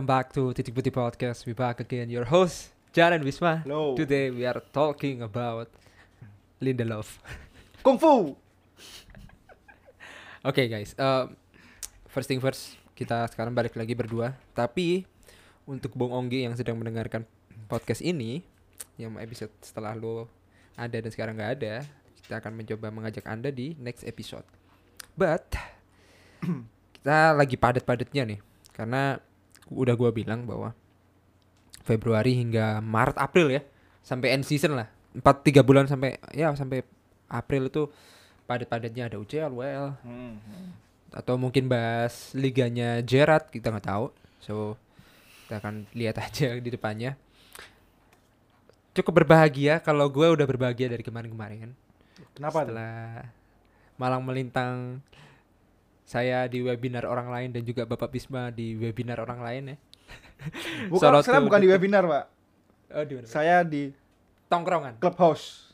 [0.00, 1.44] Welcome back to Titik Putih Podcast.
[1.44, 2.08] We back again.
[2.08, 3.60] Your host Jan and Wisma.
[3.68, 3.92] Hello.
[3.92, 5.68] Today we are talking about
[6.56, 7.20] Lindelof.
[7.84, 8.32] Kung Fu.
[10.48, 11.36] Oke guys, um,
[12.08, 14.32] first thing first, kita sekarang balik lagi berdua.
[14.56, 15.04] Tapi
[15.68, 17.28] untuk Bung Onggi yang sedang mendengarkan
[17.68, 18.40] podcast ini,
[18.96, 20.32] yang episode setelah lo
[20.80, 21.84] ada dan sekarang nggak ada,
[22.24, 24.48] kita akan mencoba mengajak anda di next episode.
[25.12, 25.60] But
[26.96, 28.40] kita lagi padat-padatnya nih,
[28.72, 29.20] karena
[29.70, 30.74] udah gua bilang bahwa
[31.86, 33.62] Februari hingga Maret April ya,
[34.04, 36.84] sampai end season lah, empat tiga bulan sampai ya sampai
[37.30, 37.86] April itu
[38.50, 39.86] padat-padatnya ada UCL, WL,
[41.14, 44.10] atau mungkin bahas liganya Gerard kita nggak tahu.
[44.42, 44.74] So
[45.46, 47.14] kita akan lihat aja di depannya.
[48.90, 51.70] Cukup berbahagia kalau gue udah berbahagia dari kemarin-kemarin.
[52.34, 52.74] Kenapa tuh?
[52.74, 53.22] setelah
[53.94, 54.98] malang melintang
[56.10, 59.76] saya di webinar orang lain dan juga Bapak Bisma di webinar orang lain ya
[60.90, 62.24] Bukan, Shout out saya bukan di webinar, Pak.
[62.90, 63.26] oh di mana?
[63.28, 63.94] Saya di
[64.48, 65.70] tongkrongan Clubhouse.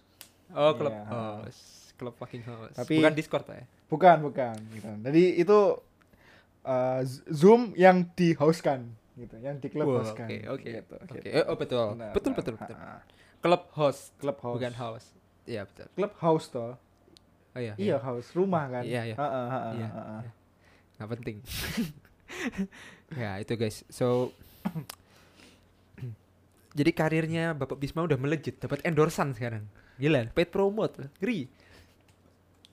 [0.53, 1.05] oh klub Iya.
[1.07, 1.61] house
[1.95, 4.57] klub fucking house Tapi- bukan Discord Pak ya Bukan, bukan.
[4.69, 4.91] Gitu.
[5.01, 5.59] Jadi itu
[6.63, 7.01] uh,
[7.31, 8.83] Zoom yang di host kan,
[9.15, 10.27] gitu, yang di Clubhouse kan.
[10.27, 11.19] oke oke Gitu, oke.
[11.25, 12.45] Eh, oh betul Benar, betul benar.
[12.45, 12.77] betul
[13.39, 14.57] betul host Clubhouse.
[14.59, 15.07] bukan house
[15.47, 16.75] iya betul Clubhouse toh.
[17.57, 18.83] Oh iya Iya, house, rumah kan.
[18.83, 19.17] Iya, iya.
[19.17, 20.31] Ha-ha, Iya, iya.
[20.95, 21.37] nggak penting
[23.21, 24.29] ya itu guys so
[26.73, 29.65] jadi karirnya Bapak Bisma udah melejit dapat endorsan sekarang
[29.97, 31.49] gila paid promote ngeri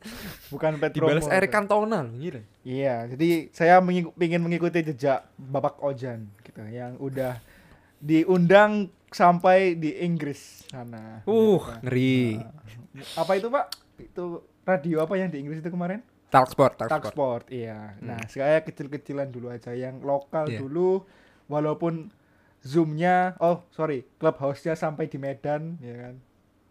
[0.51, 1.31] Bukan paid dibalas promo.
[1.33, 7.39] Eric Cantona gila Iya, jadi saya mengiku- ingin mengikuti jejak Bapak Ojan gitu yang udah
[7.97, 11.23] diundang sampai di Inggris sana.
[11.23, 12.39] uh gitu ngeri
[12.93, 13.65] Nah, apa itu, Pak?
[13.97, 15.99] Itu radio apa yang di Inggris itu kemarin?
[16.27, 17.93] talk sport talk, Talk sport Sport, iya.
[17.93, 18.09] Hmm.
[18.09, 20.59] Nah, saya kecil-kecilan dulu aja yang lokal Iya.
[20.59, 21.05] dulu
[21.45, 22.09] walaupun
[22.59, 26.15] Zoom-nya, oh sorry, clubhouse-nya sampai di Medan, ya kan?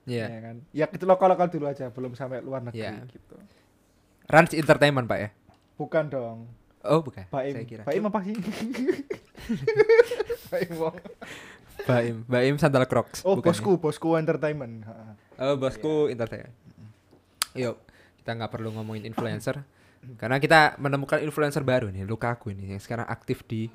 [0.02, 0.56] Iya Ya kan?
[0.74, 3.06] Ya itu lokal-lokal dulu aja, belum sampai luar negeri Iya.
[3.06, 3.36] gitu.
[4.26, 5.28] Rans Entertainment pak ya
[5.76, 6.38] Bukan dong.
[6.82, 7.54] oh bukan Baim.
[7.54, 8.34] saya kira Baim apa sih?
[10.50, 10.70] Baim.
[10.74, 10.96] Wong.
[11.82, 13.50] Baim Baim Sandal Crocs Oh, bukan ya?
[13.54, 14.82] bosku, bosku entertainment.
[15.38, 16.50] Oh bosku entertain.
[17.56, 17.76] Yuk
[18.22, 19.66] kita nggak perlu ngomongin influencer
[20.14, 23.66] karena kita menemukan influencer baru nih Lukaku ini yang sekarang aktif di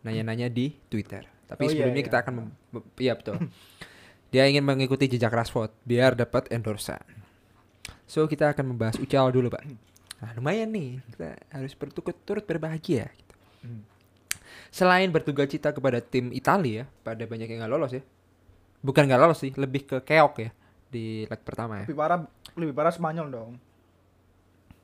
[0.00, 1.28] nanya-nanya di Twitter.
[1.44, 2.08] Tapi Oh, iya, sebelumnya iya.
[2.08, 2.34] kita akan
[2.96, 3.36] iya betul.
[4.32, 7.04] Dia ingin mengikuti jejak Rashford biar dapat endorsan.
[8.08, 9.60] So kita akan membahas UCL dulu pak.
[10.24, 13.12] Nah lumayan nih kita harus bertukut turut berbahagia.
[13.12, 13.34] Gitu.
[13.60, 13.84] Hmm.
[14.72, 18.00] Selain bertugas cita kepada tim Italia pada banyak yang nggak lolos ya.
[18.80, 20.50] Bukan nggak lolos sih, lebih ke keok ya
[20.92, 21.84] di leg pertama ya.
[21.84, 22.20] Lebih parah,
[22.52, 23.52] lebih parah Spanyol dong.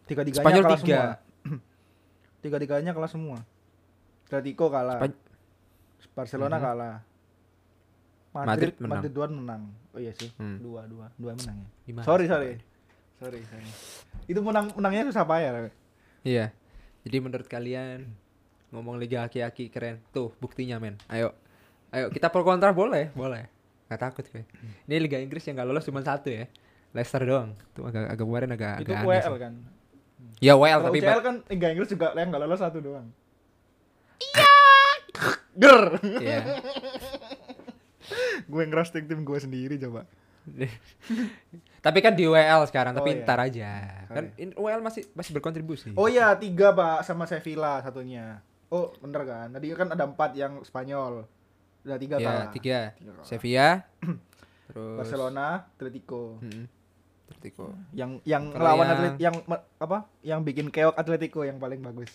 [0.04, 0.96] Tiga-tiganya Spanyol kalah tiga.
[0.96, 1.12] semua.
[2.42, 3.38] Tiga-tiganya kalah semua.
[4.24, 4.98] Atletico kalah.
[4.98, 5.20] Span-
[6.14, 6.64] Barcelona Mhm.
[6.64, 6.97] kalah.
[8.30, 8.92] Madrid Madrid, menang.
[8.94, 9.62] Madrid dua menang.
[9.91, 10.58] Oh iya sih, Hmm.
[10.58, 11.68] dua dua dua menang ya.
[11.84, 12.52] Gimana sorry sorry.
[13.18, 13.66] Sorry sorry.
[14.24, 15.72] Itu menang menangnya susah payah.
[16.22, 16.54] Iya.
[17.02, 18.06] Jadi menurut kalian
[18.70, 19.98] ngomong liga aki-aki keren.
[20.08, 21.00] Tuh buktinya men.
[21.06, 21.34] Ayo.
[21.88, 23.48] Ayo kita pro kontra boleh, boleh.
[23.88, 24.44] Gak takut gue.
[24.84, 26.44] Ini Liga Inggris yang gak lolos cuma satu ya.
[26.91, 27.53] Leicester doang.
[27.72, 29.41] Tuh agak agak kemarin agak Itu agak aneh WL sih.
[29.41, 29.53] kan.
[30.38, 33.06] Ya WL Kalau tapi UCL kan Liga Inggris juga yang nggak lolos satu doang.
[34.19, 34.47] Iya.
[35.54, 35.82] Ger.
[36.16, 36.38] Iya.
[38.50, 40.09] gue ngerosting tim gue sendiri coba.
[41.84, 43.22] tapi kan di WL sekarang, tapi Oh, iya.
[43.22, 43.71] ntar aja.
[44.06, 44.43] Kan Sorry.
[44.43, 45.93] in- WL masih masih berkontribusi.
[45.93, 48.41] Oh iya tiga pak sama Sevilla satunya.
[48.68, 49.48] Oh bener kan?
[49.53, 51.28] Tadi kan ada empat yang Spanyol.
[51.88, 52.48] Udah tiga ya, kalah.
[52.52, 52.78] tiga.
[52.94, 53.24] Tiga kalah.
[53.24, 53.68] Sevilla.
[54.68, 56.36] terus Barcelona, Atletico.
[56.38, 56.64] Mm-mm.
[57.26, 57.66] Atletico.
[57.92, 59.34] Yang yang Kalau lawan yang- atlet yang
[59.78, 59.98] apa?
[60.20, 62.12] Yang bikin keok Atletico yang paling bagus.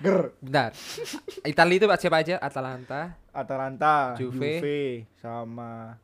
[0.00, 0.34] Ger.
[0.40, 0.72] Bentar.
[1.52, 2.34] Italia itu siapa aja?
[2.36, 3.14] Atalanta.
[3.30, 4.58] Atalanta, Juve.
[4.58, 4.82] Juve,
[5.16, 5.94] sama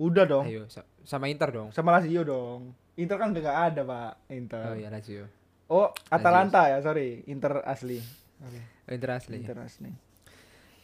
[0.00, 0.48] Udah dong.
[0.48, 1.68] Ayo sa- sama Inter dong.
[1.70, 2.72] Sama Lazio dong.
[2.96, 4.12] Inter kan udah gak ada, Pak.
[4.32, 4.64] Inter.
[4.64, 5.28] Oh iya Lazio.
[5.68, 7.20] Oh, Atalanta ya, sorry.
[7.28, 8.00] Inter asli.
[8.40, 8.60] Oke.
[8.88, 9.36] Oh, Inter asli.
[9.38, 9.92] Inter asli.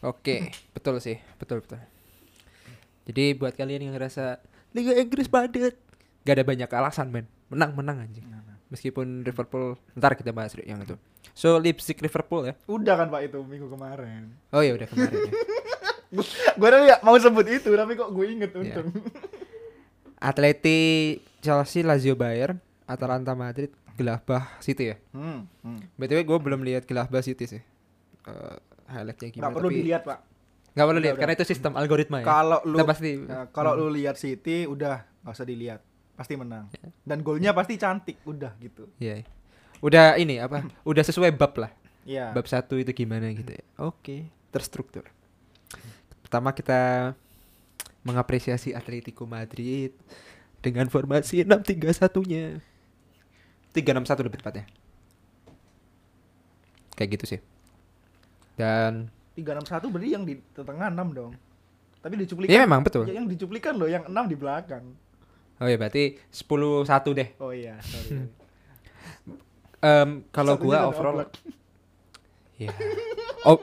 [0.00, 1.80] Oke, betul sih, betul betul.
[3.06, 4.42] Jadi buat kalian yang ngerasa
[4.74, 5.78] Liga Inggris padat,
[6.22, 8.22] gak ada banyak alasan men, menang menang aja.
[8.66, 10.98] Meskipun Liverpool ntar kita bahas yang itu.
[11.32, 12.54] So lipstick Liverpool ya.
[12.66, 14.34] Udah kan Pak itu minggu kemarin.
[14.50, 15.32] Oh ya udah kemarin ya.
[16.58, 18.58] gue udah ya mau sebut itu tapi kok gue inget Iya.
[18.82, 18.88] untung.
[20.18, 24.96] Atleti, Chelsea, Lazio, Bayern, Atalanta, Madrid, Gladbach, City ya.
[25.12, 25.80] Hmm, hmm.
[25.94, 27.62] BTW gue belum lihat Gladbach City sih.
[28.26, 29.42] Eh, highlightnya gimana?
[29.46, 30.18] Nggak perlu tapi- dilihat Pak.
[30.76, 32.26] Nggak perlu lihat karena itu sistem algoritma ya.
[32.28, 35.80] Kalau lu pasti ya, kalau lu lihat City udah nggak usah dilihat,
[36.12, 36.68] pasti menang.
[37.00, 38.84] Dan golnya pasti cantik, udah gitu.
[39.00, 39.24] Iya.
[39.80, 40.60] Udah ini apa?
[40.90, 41.72] Udah sesuai bab lah.
[42.04, 42.28] Iya.
[42.36, 43.64] Bab satu itu gimana gitu ya.
[43.80, 45.08] Oke, terstruktur.
[46.20, 47.12] Pertama kita
[48.04, 49.96] mengapresiasi Atletico Madrid
[50.60, 52.60] dengan formasi 6-3-1-nya.
[53.72, 54.64] 3-6-1 lebih tepatnya.
[56.96, 57.40] Kayak gitu sih.
[58.56, 61.32] Dan 361 berarti yang di tengah 6 dong.
[62.00, 62.52] Tapi dicuplikan.
[62.52, 63.04] ya memang betul.
[63.04, 64.84] Ya, yang dicuplikan loh, yang 6 di belakang.
[65.60, 67.28] Oh ya berarti 10-1 deh.
[67.40, 68.28] Oh iya, sorry.
[69.86, 71.36] Em, kalau gua overall Oblak.
[72.56, 72.72] ya.
[73.44, 73.60] Oh,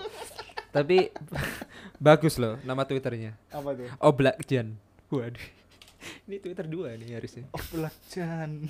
[0.69, 1.09] tapi
[2.05, 3.33] bagus loh nama Twitternya.
[3.49, 3.89] Apa tuh?
[3.97, 4.77] Oblak Jan.
[5.09, 5.41] Waduh.
[6.29, 7.49] Ini Twitter dua nih harusnya.
[7.49, 8.61] Oblak Chan.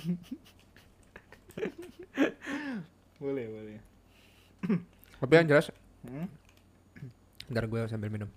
[3.20, 3.78] boleh, boleh.
[5.20, 5.68] Tapi yang jelas,
[6.04, 6.28] Hmm?
[7.44, 8.30] ntar gue sambil minum.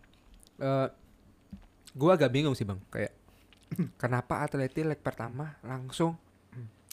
[0.60, 0.88] Eh,
[1.96, 3.16] gue agak bingung sih bang, kayak
[4.02, 6.16] kenapa Atleti leg pertama langsung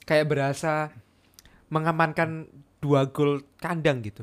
[0.04, 0.90] kayak berasa
[1.72, 2.46] mengamankan
[2.78, 4.22] dua gol kandang gitu.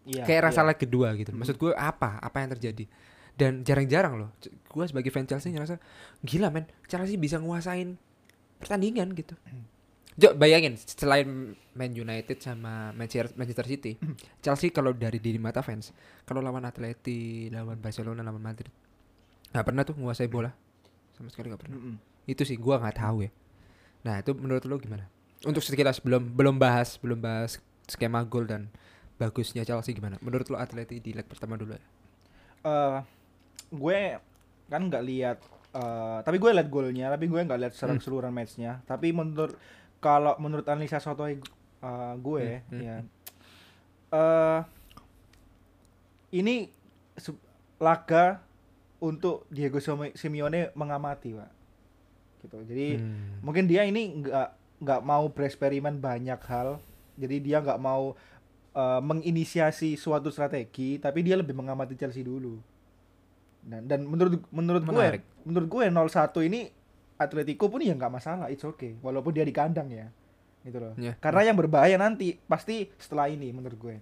[0.00, 0.24] Iya.
[0.24, 0.68] kayak rasa iya.
[0.72, 1.30] leg kedua gitu.
[1.36, 2.18] Maksud gue apa?
[2.24, 2.84] Apa yang terjadi?
[3.36, 5.76] Dan jarang-jarang loh, gue sebagai fan Chelsea ngerasa
[6.24, 8.00] gila men, Chelsea bisa nguasain
[8.60, 9.36] pertandingan gitu.
[10.18, 13.92] Jo, bayangin selain Man United sama Manchester, Manchester City,
[14.44, 15.94] Chelsea kalau dari diri mata fans,
[16.26, 18.70] kalau lawan Atleti, lawan Barcelona, lawan Madrid,
[19.50, 20.50] nggak pernah tuh nguasai bola,
[21.14, 21.76] sama sekali nggak pernah.
[21.78, 21.94] Mm-mm.
[22.26, 23.30] Itu sih gua nggak tahu ya.
[24.02, 25.06] Nah itu menurut lo gimana?
[25.40, 27.56] Untuk sekilas belum belum bahas belum bahas
[27.86, 28.68] skema gol dan
[29.16, 30.18] bagusnya Chelsea gimana?
[30.20, 31.82] Menurut lo Atleti di leg pertama dulu ya?
[32.60, 32.98] Eh,
[33.70, 34.00] gue
[34.66, 35.38] kan nggak lihat
[35.70, 38.00] eh, tapi gue lihat golnya tapi gue nggak lihat secara Hmm.
[38.02, 39.54] keseluruhan matchnya tapi menurut
[40.00, 41.38] kalau menurut analisa sotoy
[41.78, 42.96] eh, gue Hmm, hmm, ya
[44.10, 44.60] eh
[46.32, 46.70] ini
[47.76, 48.42] laga
[48.98, 51.50] untuk Diego Sime- Simeone mengamati pak.
[52.40, 52.56] Gitu.
[52.64, 53.40] Jadi Hmm.
[53.40, 54.48] mungkin dia ini nggak
[54.80, 56.78] nggak mau bereksperimen banyak hal.
[57.14, 58.14] Jadi dia nggak mau
[58.70, 62.54] eh, menginisiasi suatu strategi tapi dia lebih mengamati Chelsea dulu.
[63.60, 65.20] Dan dan menurut menurut Menarik.
[65.20, 66.06] gue menurut gue 0-1
[66.42, 66.70] ini
[67.20, 70.08] Atletico pun ya nggak masalah it's okay walaupun dia di kandang ya
[70.64, 71.12] gitu loh Ya.
[71.16, 73.96] karena yang berbahaya nanti pasti setelah ini menurut gue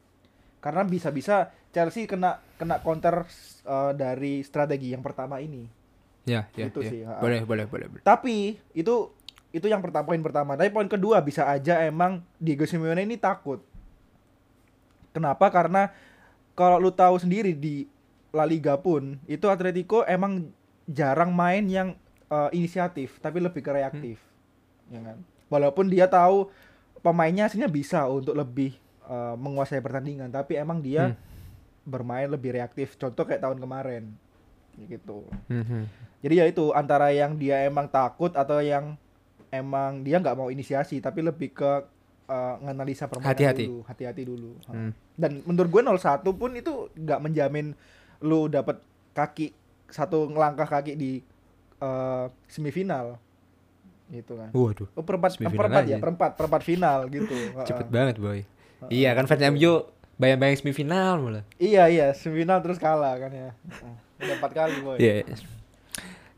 [0.58, 3.26] karena bisa-bisa Chelsea kena kena counter
[3.62, 5.66] eh, dari strategi yang pertama ini
[6.28, 6.90] Ya, ya, Itu ya.
[6.92, 7.00] sih.
[7.08, 8.02] Boleh, boleh, boleh, boleh.
[8.04, 9.08] tapi itu
[9.48, 10.60] itu yang pertama poin pertama.
[10.60, 13.64] Tapi poin kedua bisa aja emang Diego Simeone ini takut.
[15.10, 15.48] Kenapa?
[15.48, 15.88] Karena
[16.52, 17.88] kalau lu tahu sendiri di
[18.28, 20.52] La Liga pun itu Atletico emang
[20.84, 21.96] jarang main yang
[22.28, 24.18] eh, inisiatif, tapi lebih ke reaktif.
[24.88, 25.18] Ya kan?
[25.48, 26.52] Walaupun dia tahu
[26.98, 31.16] pemainnya aslinya bisa untuk lebih eh, menguasai pertandingan, tapi emang dia Hmm.
[31.82, 32.94] bermain lebih reaktif.
[32.94, 34.12] Contoh kayak tahun kemarin.
[34.78, 35.24] Gitu.
[35.48, 35.88] Mhm.
[36.18, 38.94] Jadi ya itu antara yang dia emang takut atau yang
[39.48, 41.70] emang dia nggak mau inisiasi tapi lebih ke
[42.26, 43.64] eh, nganalisa permainan Hati-hati.
[43.64, 44.50] dulu, hati-hati dulu.
[44.68, 44.92] Hmm.
[45.16, 45.96] Dan menurut gue 0-1
[46.30, 47.72] pun itu nggak menjamin
[48.20, 49.56] lu dapat kaki
[49.88, 51.24] satu ngelangkah kaki di
[51.78, 53.18] eh, semifinal.
[54.08, 54.48] Gitu kan.
[54.50, 55.92] Waduh, Oh, perempat Semifinal perempat aja.
[55.92, 57.36] ya, perempat, perempat final gitu.
[57.68, 58.40] cepet banget boy.
[58.40, 58.90] Heeh.
[59.04, 59.84] Iya kan fans MU
[60.16, 61.44] bayang-bayang semifinal malah.
[61.56, 63.50] Iya, iya, semifinal terus kalah kan ya.
[64.18, 64.96] Udah empat kali, boy.
[64.96, 65.22] Iya.
[65.22, 65.36] iya.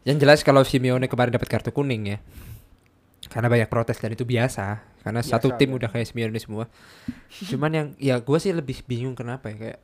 [0.03, 2.19] Yang jelas kalau Simeone kemarin dapat kartu kuning ya.
[3.29, 4.83] Karena banyak protes dan itu biasa.
[5.01, 5.79] Karena Biasa, satu tim biasa.
[5.79, 6.65] udah kayak Simeone semua.
[7.47, 9.79] Cuman yang ya gue sih lebih bingung kenapa ya kayak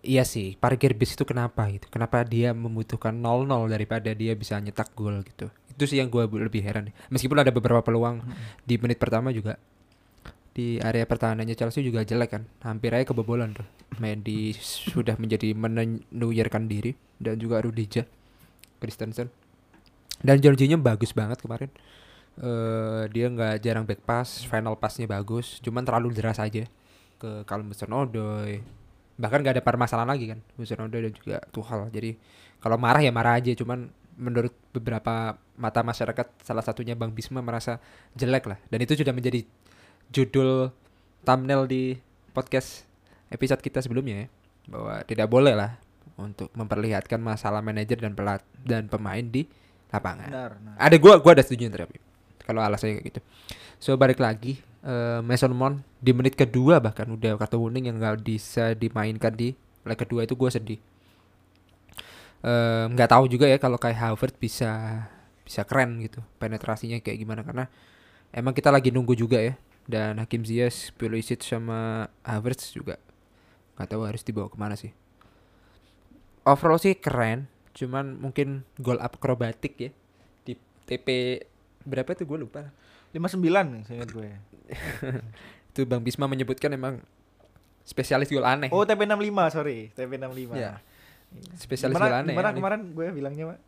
[0.00, 1.84] Iya sih, parkir bis itu kenapa gitu?
[1.92, 5.52] Kenapa dia membutuhkan 0-0 daripada dia bisa nyetak gol gitu?
[5.76, 6.88] Itu sih yang gue lebih heran.
[7.12, 8.24] Meskipun ada beberapa peluang
[8.64, 9.60] di menit pertama juga
[10.56, 13.68] di area pertahanannya Chelsea juga jelek kan, hampir aja kebobolan tuh.
[14.00, 18.08] Mendy sudah menjadi menuyarkan diri dan juga Rudija,
[18.80, 19.28] Christensen
[20.24, 21.70] dan Jorginho bagus banget kemarin.
[22.40, 26.64] eh dia nggak jarang back pass, final passnya bagus, cuman terlalu deras aja
[27.20, 28.79] ke Callum Hudson-Odoi.
[29.20, 31.92] Bahkan gak ada permasalahan lagi kan, Hudson-Odoi dan juga Tuchel.
[31.92, 32.16] Jadi
[32.56, 37.76] kalau marah ya marah aja, cuman menurut beberapa mata masyarakat salah satunya Bang Bisma merasa
[38.16, 38.58] jelek lah.
[38.72, 39.44] Dan itu sudah menjadi
[40.08, 40.72] judul
[41.24, 42.00] thumbnail di
[42.32, 42.88] podcast
[43.28, 44.28] episode kita sebelumnya ya
[44.70, 45.76] bahwa tidak boleh lah
[46.20, 49.48] untuk memperlihatkan masalah manajer dan pelat dan pemain di
[49.90, 50.28] lapangan.
[50.28, 50.74] Benar, nah.
[50.76, 51.96] Ada gua gua ada setuju tapi
[52.44, 53.20] kalau alasannya kayak gitu.
[53.80, 58.24] So balik lagi eh, Mason Mount di menit kedua bahkan udah kartu kuning yang nggak
[58.24, 59.52] bisa dimainkan di
[59.84, 60.80] leg kedua itu gue sedih.
[62.40, 65.04] Eh, nggak tahu juga ya kalau kayak Harvard bisa
[65.44, 67.66] bisa keren gitu penetrasinya kayak gimana karena
[68.30, 69.58] emang kita lagi nunggu juga ya
[69.90, 73.02] dan Hakim Ziyech, Pulisic sama Havertz juga
[73.74, 74.92] nggak tahu harus dibawa ke mana sih.
[76.44, 79.90] Overall sih keren, cuman mungkin gol akrobatik ya
[80.44, 80.52] di
[80.84, 81.40] TP
[81.88, 82.68] berapa tuh gue lupa.
[83.10, 84.28] 59 nih saya gue.
[85.70, 87.02] Itu Bang Bisma menyebutkan emang
[87.82, 88.70] spesialis gol aneh.
[88.70, 89.90] Oh, TP65, sorry.
[89.92, 90.50] TP65.
[90.54, 90.78] Ya,
[91.54, 92.34] spesialis gimana, gol aneh.
[92.34, 93.58] Gimana kemarin gue bilangnya, Pak?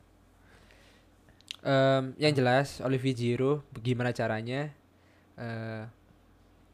[1.62, 4.74] Em, yang jelas Olivier Giroud gimana caranya
[5.32, 5.86] eh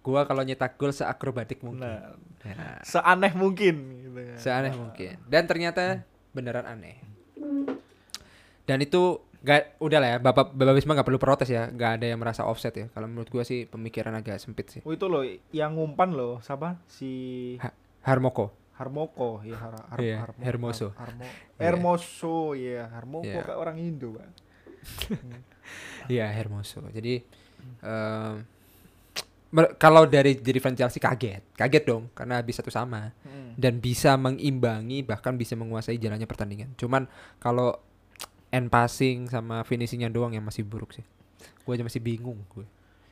[0.00, 1.84] gua kalau nyetak gol seakrobatik mungkin.
[1.84, 4.38] Nah, Nah, seaneh mungkin gitu kan.
[4.38, 5.18] seaneh mungkin.
[5.26, 6.00] Dan ternyata
[6.32, 6.96] beneran aneh.
[8.64, 12.06] Dan itu gak udah lah ya, Bapak Bapak Bisma nggak perlu protes ya, nggak ada
[12.06, 12.86] yang merasa offset ya.
[12.90, 14.80] Kalau menurut gua sih pemikiran agak sempit sih.
[14.82, 16.78] Oh, itu loh yang ngumpan loh, siapa?
[16.84, 18.50] Si Ha- Harmoko.
[18.74, 20.86] Harmoko, ya Har Har Iya, Harmo- Hermoso.
[20.92, 21.34] Har- Harmo Iya.
[21.58, 23.42] Hermoso, ya Harmoko Iya.
[23.42, 24.28] kayak orang Indo, Pak.
[26.08, 26.80] Iya, Hermoso.
[26.88, 27.20] Jadi
[29.48, 33.12] mer- kalau dari jadi fan Chelsea kaget, kaget dong karena habis satu sama.
[33.24, 33.36] Hmm.
[33.58, 36.78] dan bisa mengimbangi bahkan bisa menguasai jalannya pertandingan.
[36.78, 37.74] Cuman kalau
[38.48, 41.04] end passing sama finishingnya doang yang masih buruk sih.
[41.64, 42.64] Gue aja masih bingung gue.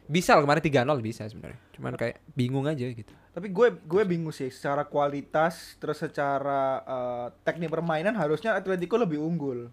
[0.07, 1.59] Bisa lah, kemarin 3-0 bisa sebenarnya.
[1.75, 3.11] Cuman kayak bingung aja gitu.
[3.35, 9.21] Tapi gue gue bingung sih secara kualitas terus secara eh, teknik permainan harusnya Atletico lebih
[9.21, 9.69] unggul.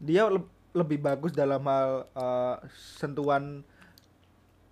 [0.00, 2.56] Dia le- lebih bagus dalam hal eh,
[2.96, 3.60] sentuhan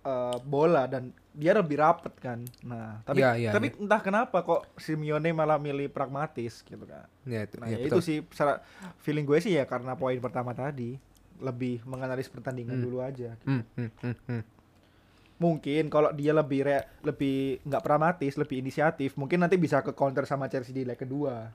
[0.01, 2.39] eh, bola dan dia lebih rapet kan.
[2.61, 7.09] Nah, tapi Iya, iya, tapi entah kenapa kok Simeone malah milih pragmatis gitu kan.
[7.23, 7.57] Ya itu.
[7.57, 8.05] Nah, ya, ya itu betul.
[8.05, 8.61] sih secara
[8.99, 10.95] feeling gue sih ya karena poin pertama tadi
[11.37, 12.85] lebih menganalisis pertandingan Hmm.
[12.85, 13.33] dulu aja.
[13.43, 14.41] Hmm, hmm, hmm, hmm.
[15.35, 20.23] Mungkin kalau dia lebih re- lebih nggak pragmatis, lebih inisiatif, mungkin nanti bisa ke counter
[20.23, 21.49] sama Chelsea di leg kedua.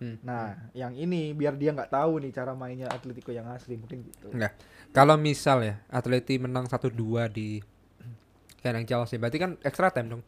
[0.00, 0.16] Hmm.
[0.24, 4.32] Nah, yang ini biar dia nggak tahu nih cara mainnya Atletico yang asli mungkin gitu.
[4.32, 4.56] Enggak.
[4.90, 6.88] Kalau misal ya Atleti menang 1-2
[7.28, 7.60] di
[8.60, 10.22] kandang Chelsea, berarti kan extra time dong.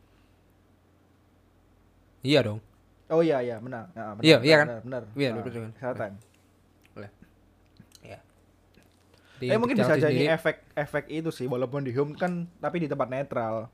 [2.22, 2.60] Iya dong.
[3.08, 3.92] Oh iya iya benar.
[3.92, 4.66] Nah, benar Iya, benar, iya kan?
[4.66, 4.80] Benar.
[4.80, 5.02] benar.
[5.12, 5.72] Iya, Nah, betul kan?
[5.72, 6.16] extra time.
[9.42, 12.78] Di Eh mungkin bisa jadi sendiri- efek efek itu sih walaupun di home kan tapi
[12.78, 13.66] di tempat netral.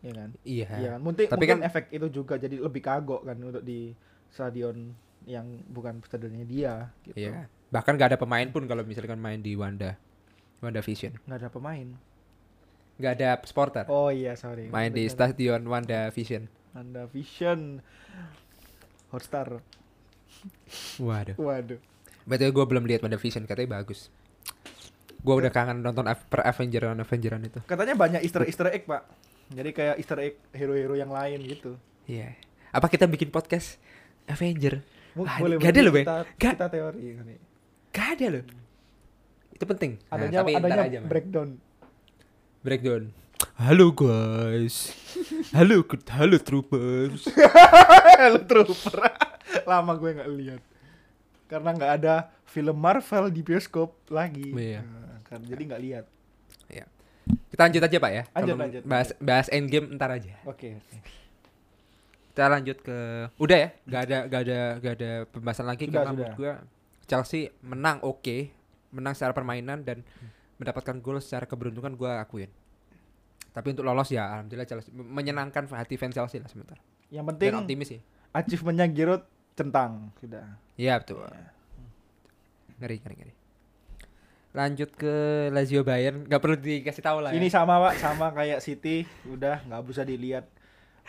[0.00, 0.30] Iya kan?
[0.46, 0.66] Iya.
[0.70, 1.00] Iya kan?
[1.02, 3.90] Mungkin, Tapi mungkin kan- efek itu juga jadi lebih kagok kan untuk di
[4.30, 4.94] stadion
[5.26, 7.18] yang bukan stadionnya dia gitu.
[7.18, 7.50] Iya.
[7.74, 9.98] Bahkan gak ada pemain pun kalau misalkan main di Wanda.
[10.62, 11.18] Wanda Vision.
[11.26, 11.88] Nggak ada pemain.
[13.00, 13.84] Gak ada supporter.
[13.88, 14.68] Oh iya, sorry.
[14.68, 16.52] main di stadion Wanda Vision.
[16.76, 17.80] Anda Vision
[19.10, 19.64] Hotstar.
[21.00, 21.36] Waduh.
[21.40, 21.80] Waduh.
[22.28, 24.12] Betul gue belum lihat Wanda Vision katanya bagus.
[25.20, 27.60] Gue udah kangen nonton per Avengeran Avengeran itu.
[27.64, 29.02] Katanya banyak Easter Easter egg, Pak.
[29.50, 31.74] Jadi kayak Easter egg hero-hero yang lain gitu.
[32.06, 32.36] Iya.
[32.70, 33.80] Apa kita bikin podcast
[34.30, 34.84] Avenger?
[35.18, 36.06] Ah, boleh gak ada loh, Be.
[36.06, 36.54] kita, Gak.
[36.54, 37.34] kita teori ini.
[37.90, 38.44] Gak ada loh.
[39.50, 39.98] Itu penting.
[40.06, 41.10] Nah, Adanya tapi ntar adanya aja, Man.
[42.60, 43.08] Breakdown.
[43.56, 44.92] Halo guys.
[45.56, 45.80] halo
[46.12, 47.24] halo troopers.
[48.20, 49.00] Halo trooper.
[49.70, 50.62] Lama gue nggak lihat.
[51.48, 52.14] Karena nggak ada
[52.44, 54.52] film Marvel di bioskop lagi.
[54.52, 54.84] Iya.
[54.84, 56.04] Nah, kan jadi nggak lihat.
[56.68, 56.84] ya.
[57.48, 58.22] Kita lanjut aja Pak ya.
[58.36, 60.36] Lanjut, lanjut, Bahas bahas endgame ntar aja.
[60.44, 60.76] Oke.
[60.76, 60.96] oke.
[62.30, 62.98] Kita lanjut ke
[63.40, 66.14] udah ya, gak ada gak ada gak ada pembahasan lagi Sudah, karena sudah.
[66.14, 66.52] menurut gua
[67.08, 68.52] Chelsea menang oke,
[68.94, 70.04] menang secara permainan dan
[70.60, 72.52] mendapatkan gol secara keberuntungan gua akuin.
[73.50, 76.78] Tapi untuk lolos ya alhamdulillah Chelsea menyenangkan hati fans Chelsea lah sebentar.
[77.10, 78.00] Yang penting Dan optimis sih.
[78.30, 79.26] achievementnya Giroud
[79.58, 80.46] centang sudah.
[80.78, 81.26] Iya betul.
[82.78, 83.34] Ngeri ngeri ngeri.
[84.50, 87.30] Lanjut ke Lazio Bayern, nggak perlu dikasih tahu lah.
[87.30, 87.62] Ini ya.
[87.62, 90.46] sama pak, sama kayak City, udah nggak usah dilihat.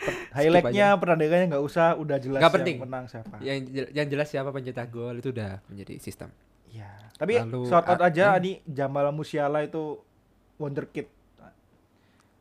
[0.36, 2.76] Highlightnya pertandingannya nggak usah, udah jelas yang penting.
[2.78, 3.42] menang siapa.
[3.42, 6.30] yang yang jelas siapa pencetak gol itu udah menjadi sistem.
[6.70, 7.01] Ya.
[7.22, 10.02] Tapi Lalu, shout out aja nih Jamal Musiala itu
[10.56, 11.06] wonderkid.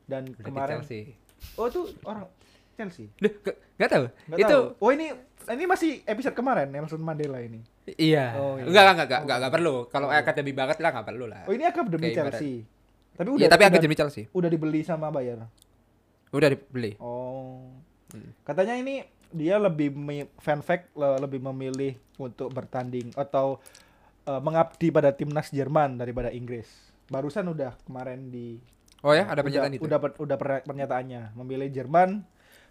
[0.03, 1.13] Dan kemarin Chelsea.
[1.55, 2.25] Oh itu orang
[2.73, 3.07] Chelsea.
[3.15, 4.05] Duh, gak, gak tahu.
[4.27, 4.63] Nggak itu tahu.
[4.77, 5.13] Oh ini
[5.47, 7.61] ini masih episode kemarin Nelson Mandela ini.
[7.88, 8.35] Iya.
[8.35, 8.65] Oh, iya.
[8.65, 9.39] Enggak, enggak, enggak, enggak, Oh.
[9.39, 9.75] enggak, perlu.
[9.88, 10.13] Kalau Oh.
[10.13, 11.41] akademi banget lah enggak perlu lah.
[11.45, 12.53] Oh ini akademi Kayak ibarat- Chelsea.
[13.11, 14.23] Tapi Iya, udah tapi udah, akademi Chelsea.
[14.31, 15.45] udah dibeli sama Bayern.
[16.31, 16.97] Udah dibeli.
[16.97, 17.69] Oh.
[18.09, 18.31] Hmm.
[18.41, 18.95] Katanya ini
[19.31, 19.95] dia lebih
[20.38, 23.63] fan fact le- lebih memilih untuk bertanding atau
[24.23, 26.67] eh, mengabdi pada timnas Jerman daripada Inggris.
[27.07, 28.57] Barusan udah kemarin di
[29.01, 29.83] Oh ya, ada udah, pernyataan itu.
[29.83, 32.21] Udah per- udah per- pernyataannya memilih Jerman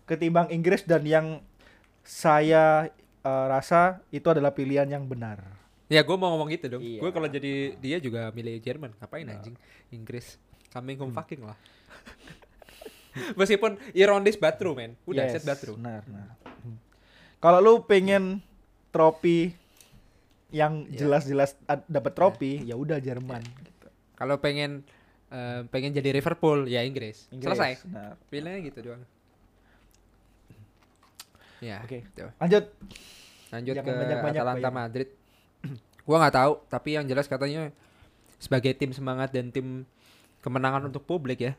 [0.04, 1.26] ketimbang Inggris dan yang
[2.02, 2.88] saya
[3.20, 5.42] eh, rasa itu adalah pilihan yang benar.
[5.90, 6.82] Ya gue mau ngomong gitu dong.
[6.82, 7.02] Iya.
[7.02, 8.94] Gue kalau jadi dia juga milih Jerman.
[8.96, 9.34] Ngapain Nah.
[9.36, 9.58] anjing?
[9.90, 10.38] Inggris.
[10.70, 11.18] Coming home Hmm.
[11.18, 11.58] fucking lah.
[13.38, 14.94] Meskipun ironis but true, men.
[15.02, 15.74] Udah Yes, set true.
[15.74, 16.30] Benar, benar.
[16.62, 16.78] Hmm.
[17.42, 18.38] Kalau lu pengen
[18.94, 19.50] trofi
[20.50, 21.06] yang Ya.
[21.06, 23.42] jelas-jelas ad- dapat trofi, ya udah Jerman.
[23.42, 23.88] gitu.
[24.14, 24.82] Kalau pengen
[25.28, 27.30] eh, pengen jadi Liverpool ya Inggris.
[27.30, 27.86] Inggris, Selesai.
[27.86, 28.18] benar.
[28.26, 29.02] Pilihnya gitu doang.
[31.60, 31.84] Ya.
[31.84, 32.02] Oke.
[32.02, 32.26] gitu.
[32.36, 32.64] Lanjut.
[33.50, 34.78] Lanjut Jangan ke banyak-banyak, Atalanta Pak, ya.
[34.78, 35.08] Madrid.
[36.06, 37.70] gua nggak tahu, tapi yang jelas katanya
[38.36, 39.84] sebagai tim semangat dan tim
[40.40, 41.52] kemenangan untuk publik ya.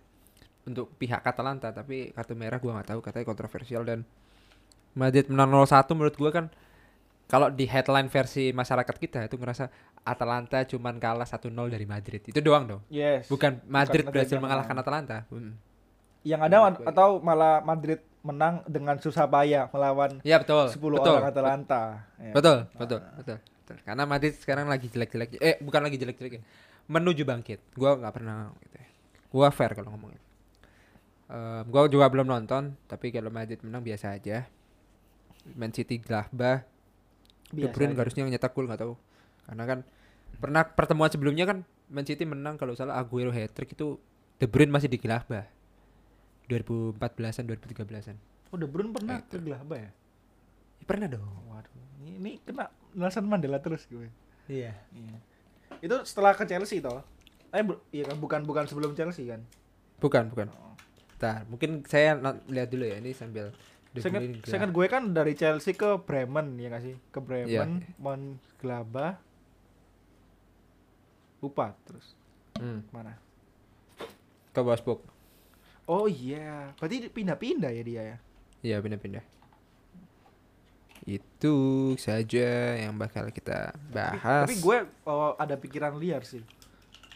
[0.62, 4.04] Untuk pihak Atalanta, tapi kartu merah gua nggak tahu katanya kontroversial dan
[4.92, 6.46] Madrid menang 0-1 menurut gua kan
[7.32, 9.72] kalau di headline versi masyarakat kita itu ngerasa
[10.04, 12.28] Atalanta cuman kalah 1-0 dari Madrid.
[12.28, 12.82] Itu doang dong.
[12.92, 13.32] Yes.
[13.32, 14.84] Bukan Madrid Madrid berhasil mengalahkan menang.
[14.84, 15.18] Atalanta.
[15.32, 15.56] Hmm.
[16.28, 20.76] Yang ada gua atau malah Madrid menang dengan susah payah melawan Ya betul.
[20.76, 21.16] 10 betul.
[21.16, 21.84] orang Atalanta.
[22.20, 22.34] Ya.
[22.36, 23.78] Betul, betul, betul, betul.
[23.88, 25.40] Karena Madrid sekarang lagi jelek-jelek.
[25.40, 26.44] Eh, bukan lagi jelek-jelek.
[26.92, 27.64] Menuju bangkit.
[27.80, 28.88] Gua nggak pernah gitu ya.
[29.32, 30.20] Gua fair kalau ngomongin.
[31.32, 34.52] Eh, gua juga belum nonton, tapi kalau Madrid menang biasa aja.
[35.56, 36.68] Man City Gladbach,
[37.52, 38.94] De Bruyne harusnya nyetak gol nggak tahu.
[39.48, 39.80] Karena kan
[40.40, 44.00] pernah pertemuan sebelumnya kan Man City menang kalau salah Aguero hat-trick itu
[44.40, 45.48] De Bruyne masih di Gladbach.
[46.48, 48.18] 2014-an, 2013-an.
[48.52, 49.40] Oh, De Bruyne pernah Itu.
[49.40, 49.92] ke Gladbach ya?
[50.82, 51.24] Ya, pernah dong.
[51.48, 51.72] Waduh,
[52.04, 54.12] ini, ini kena Nelson Mandela terus gue.
[54.52, 54.76] Iya.
[54.92, 55.18] Iya.
[55.80, 57.00] Itu setelah ke Chelsea toh?
[57.52, 59.44] Eh, bu- iya kan bukan bukan sebelum Chelsea kan?
[60.00, 60.48] Bukan, bukan.
[60.52, 60.76] Oh.
[61.16, 62.18] Bentar, mungkin saya
[62.50, 63.54] lihat dulu ya ini sambil
[63.94, 66.96] Saya gue kan dari Chelsea ke Bremen ya nggak sih?
[67.12, 67.66] Ke Bremen, Iya.
[68.00, 69.20] Mönchengladbach,
[71.42, 72.16] lupa terus
[72.56, 73.18] Hmm, mana?
[74.52, 75.02] ke Wolfsburg.
[75.88, 78.18] Oh iya, berarti pindah-pindah ya dia ya?
[78.62, 79.24] Iya, pindah-pindah.
[81.02, 81.56] Itu
[81.98, 84.46] saja yang bakal kita Tapi, bahas.
[84.46, 86.46] tapi gue oh, ada pikiran liar sih.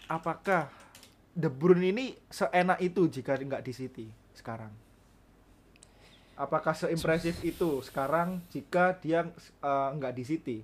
[0.09, 0.73] Apakah
[1.31, 4.73] De Bruyne ini seenak itu jika nggak di City sekarang?
[6.35, 9.23] Apakah seimpresif itu sekarang jika dia
[9.63, 10.57] nggak di City?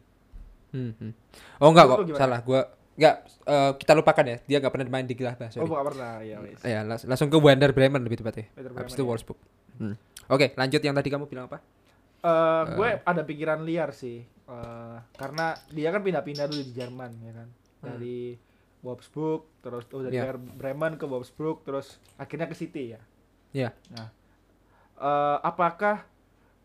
[0.71, 1.11] Hmm, hmm.
[1.59, 2.39] Oh enggak Menurut kok, salah.
[2.43, 2.61] Gua
[2.95, 3.15] enggak
[3.47, 4.37] eh, kita lupakan ya.
[4.47, 6.59] Dia enggak pernah main di Gladbach, Oh bukan pernah ya wes.
[6.63, 8.51] Ya, langsung ke Werder Bremen lebih tepatnya.
[8.55, 9.07] Habis itu ya.
[9.07, 9.39] Wolfsburg.
[9.79, 9.95] Hmm.
[10.27, 11.59] Oke, lanjut yang tadi kamu bilang apa?
[12.21, 17.31] Eh, gue ada pikiran liar sih Eh, karena dia kan pindah-pindah dulu di Jerman ya
[17.31, 17.47] kan
[17.79, 18.35] dari
[18.83, 20.27] Wolfsburg terus oh dari Iya.
[20.27, 23.01] Wer- Bremen ke Wolfsburg terus akhirnya ke City ya
[23.55, 23.69] Iya.
[23.95, 24.11] nah
[25.01, 26.05] eh, apakah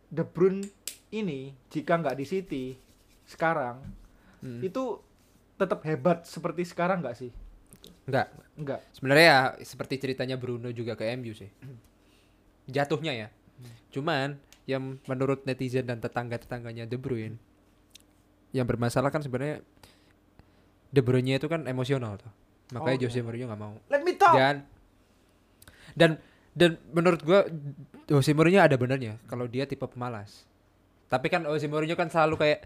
[0.06, 0.68] De Bruyne
[1.08, 2.64] ini jika nggak di City
[3.24, 3.80] sekarang
[4.36, 4.60] Hmm.
[4.60, 5.00] itu
[5.56, 7.32] tetap hebat seperti sekarang nggak sih
[8.04, 8.28] Enggak.
[8.54, 11.48] enggak Sebenarnya ya seperti ceritanya Bruno juga ke MU sih.
[12.66, 13.28] Jatuhnya ya.
[13.88, 17.38] Cuman yang menurut netizen dan tetangga-tetangganya De Bruyne
[18.50, 19.62] yang bermasalah kan sebenarnya
[20.88, 22.30] De Bruyne itu kan emosional tuh.
[22.72, 23.24] Makanya Oh, Jose iya.
[23.24, 23.74] Mourinho nggak mau.
[23.88, 24.66] let me talk Dan
[25.92, 26.10] dan
[26.56, 27.44] dan menurut gua
[28.08, 30.48] Jose Mourinho ada benernya kalau dia tipe pemalas.
[31.06, 32.60] Tapi kan Jose Mourinho kan selalu kayak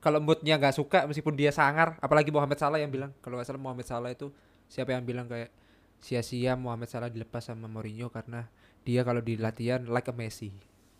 [0.00, 3.60] kalau moodnya nggak suka meskipun dia sangar, apalagi Mohamed Salah yang bilang kalau nggak salah
[3.60, 4.32] Mohamed Salah itu
[4.66, 5.52] siapa yang bilang kayak
[6.00, 8.48] sia-sia Mohamed Salah dilepas sama Mourinho karena
[8.84, 10.52] dia kalau di latihan like a Messi.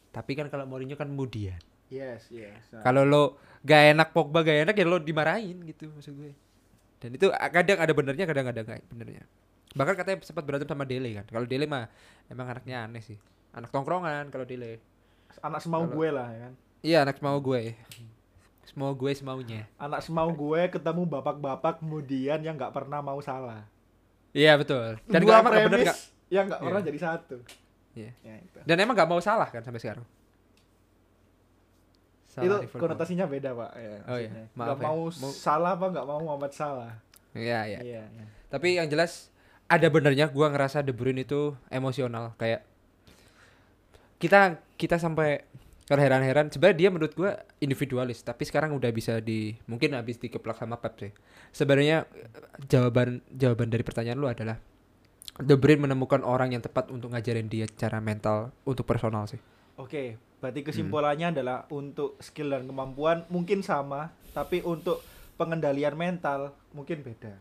[0.08, 1.58] Tapi kan kalau Mourinho kan kemudian.
[1.92, 6.16] yes yes Nah, Kalau lo gak enak Pogba gak enak ya lo dimarahin gitu maksud
[6.16, 6.32] gue.
[6.96, 9.24] Dan itu a- kadang ada benernya kadang ada nggak benernya.
[9.74, 11.26] Bahkan katanya sempat berantem sama Dele kan.
[11.26, 11.90] Kalau Dele mah
[12.26, 13.18] emang anaknya aneh sih.
[13.50, 14.78] Anak tongkrongan kalau Dele.
[15.36, 17.74] anak semau gue lah ya kan Iya anak semau gue.
[18.64, 19.66] Semau gue semaunya.
[19.76, 23.66] anak semau gue ketemu bapak-bapak kemudian yang nggak pernah mau salah
[24.30, 24.94] Iya betul.
[25.04, 26.64] Dan dua gak, gak bener premis gak, yang nggak Iya.
[26.64, 27.36] pernah jadi satu
[27.94, 28.10] Iya.
[28.20, 28.58] ya, itu.
[28.62, 30.06] Dan emang gak mau salah kan sampai sekarang.
[32.24, 32.80] Salah itu Liverpool.
[32.80, 34.30] konotasinya beda pak ya, Oh, iya.
[34.52, 34.84] Maaf nggak ya.
[34.84, 36.92] mau, Mau- salah apa nggak mau Muhammad salah
[37.32, 37.78] Iya iya.
[37.80, 38.24] iya iya.
[38.48, 39.30] Tapi yang jelas
[39.66, 42.62] ada benernya gua ngerasa De Bruyne itu emosional kayak
[44.18, 45.44] kita kita sampai
[45.84, 50.80] terheran-heran sebenarnya dia menurut gua individualis tapi sekarang udah bisa di mungkin habis dikeplak sama
[50.80, 51.12] Pep sih.
[51.50, 52.28] Sebenarnya eh,
[52.64, 54.56] jawaban jawaban dari pertanyaan lu adalah
[55.34, 59.40] De Bruyne menemukan orang yang tepat untuk ngajarin dia cara mental untuk personal sih.
[59.74, 61.34] oke berarti kesimpulannya Hmm.
[61.34, 65.02] adalah untuk skill dan kemampuan mungkin sama tapi untuk
[65.34, 67.34] pengendalian mental mungkin beda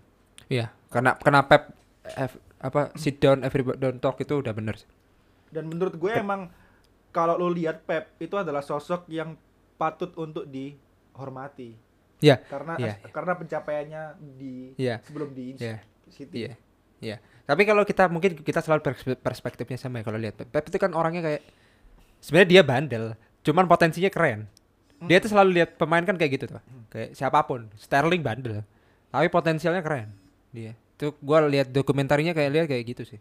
[0.49, 1.71] Iya, karena karena Pep
[2.05, 4.89] F- apa sit down everybody don't talk itu udah bener sih.
[5.49, 6.49] dan menurut gue emang
[7.09, 9.37] kalau lo lihat Pep itu adalah sosok yang
[9.75, 11.75] patut untuk dihormati
[12.19, 15.03] Iya, karena iya, karena pencapaiannya di Iya.
[15.03, 15.83] sebelum di Iya.
[16.07, 16.53] City Iya.
[16.99, 17.17] Iya.
[17.43, 20.47] Tapi kalau kita mungkin kita selalu pers- perspektifnya sama ya kalau lihat Pep.
[20.49, 21.43] Pep itu kan orangnya kayak
[22.17, 23.05] sebenarnya dia bandel,
[23.41, 24.47] cuman potensinya keren.
[25.01, 26.63] Dia tuh selalu lihat pemain kan kayak gitu tuh.
[26.87, 28.63] Kayak siapa pun, Sterling bandel.
[29.09, 30.15] Tapi potensialnya keren.
[30.49, 30.71] Dia.
[30.99, 33.19] Tuh gua lihat dokumentarinya kayak lihat kayak gitu sih.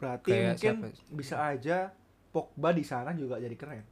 [0.00, 0.86] Berarti Kayak mungkin siapa?
[1.14, 1.76] bisa aja
[2.32, 3.84] Pogba di sana juga jadi keren.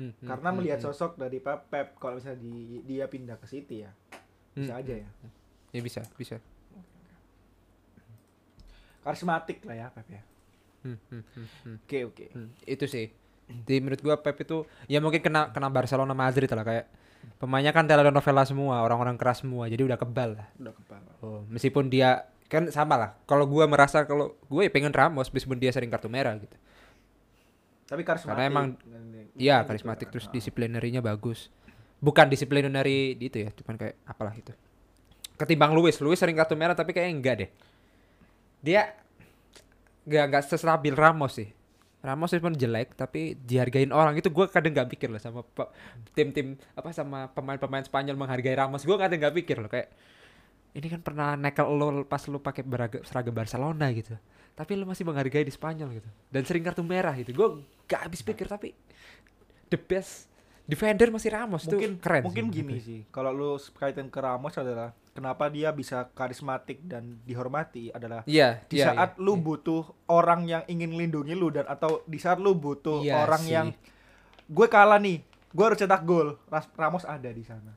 [0.00, 0.86] Hmm, hmm, Karena hmm, melihat hmm.
[0.90, 3.92] sosok dari Pep, Pep kalau misalnya di- dia pindah ke City ya.
[4.56, 4.80] Bisa Hmm.
[4.80, 5.08] aja ya.
[5.70, 6.36] Ya bisa, bisa.
[9.04, 10.22] Karismatik lah ya Pep ya.
[10.84, 11.76] Hmm, hmm, hmm, hmm.
[11.84, 12.26] Oke, oke.
[12.32, 13.06] Hmm, itu sih.
[13.66, 16.86] Di menurut gua Pep itu ya mungkin kena kena Barcelona Madrid lah kayak
[17.38, 19.66] pemainnya kan telenovela semua, orang-orang keras semua.
[19.66, 20.48] Jadi udah kebal lah.
[20.56, 21.10] Udah kepala.
[21.20, 23.10] Oh, meskipun dia kan sama lah.
[23.24, 26.56] Kalau gua merasa kalau gue ya pengen Ramos meskipun dia sering kartu merah gitu.
[27.86, 28.30] Tapi karismatik.
[28.34, 28.78] Karena emang-
[29.34, 29.74] Iya, kan.
[29.74, 30.32] karismatik terus Ah.
[30.34, 31.50] disiplinerinya bagus.
[32.00, 34.50] Bukan disiplineri di itu ya, cuman kayak apalah itu.
[35.36, 37.50] Ketimbang Luis, Luis sering kartu merah tapi kayaknya enggak deh.
[38.60, 38.92] Dia
[40.04, 41.48] enggak enggak sestabil Ramos sih.
[42.00, 44.16] Ramos pun jelek tapi dihargain orang.
[44.16, 45.44] Itu gue kadang nggak pikir loh sama
[46.16, 48.88] tim-tim apa sama pemain-pemain Spanyol menghargai Ramos.
[48.88, 49.92] Gue kadang nggak pikir loh kayak
[50.72, 52.64] ini kan pernah nekel lo pas lo pakai
[53.04, 54.16] seragam Barcelona gitu.
[54.56, 56.08] Tapi lo masih menghargai di Spanyol gitu.
[56.32, 57.36] Dan sering kartu merah gitu.
[57.36, 57.48] Gue
[57.84, 58.72] gak habis pikir tapi
[59.68, 60.30] the best
[60.64, 61.68] defender masih Ramos.
[61.68, 63.00] Mungkin tuh keren mungkin sih gini menurut sih.
[63.12, 68.78] Kalau lu kaitan ke Ramos adalah kenapa dia bisa karismatik dan dihormati adalah iya di
[68.78, 69.42] iya, saat iya, lu iya.
[69.42, 73.52] butuh orang yang ingin lindungi lu dan atau di saat lu butuh Iya orang sih.
[73.52, 73.66] yang
[74.46, 76.38] gue kalah nih gue harus cetak gol.
[76.78, 77.74] Ramos ada di sana.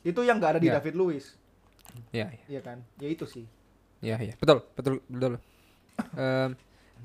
[0.00, 0.80] Itu yang nggak ada di Iya.
[0.80, 1.36] David Luiz.
[2.08, 2.44] Iya iya.
[2.56, 2.78] Iya kan?
[2.96, 3.44] Ya itu sih.
[4.00, 4.34] Iya iya.
[4.40, 5.36] Betul betul betul.
[6.16, 6.56] Em,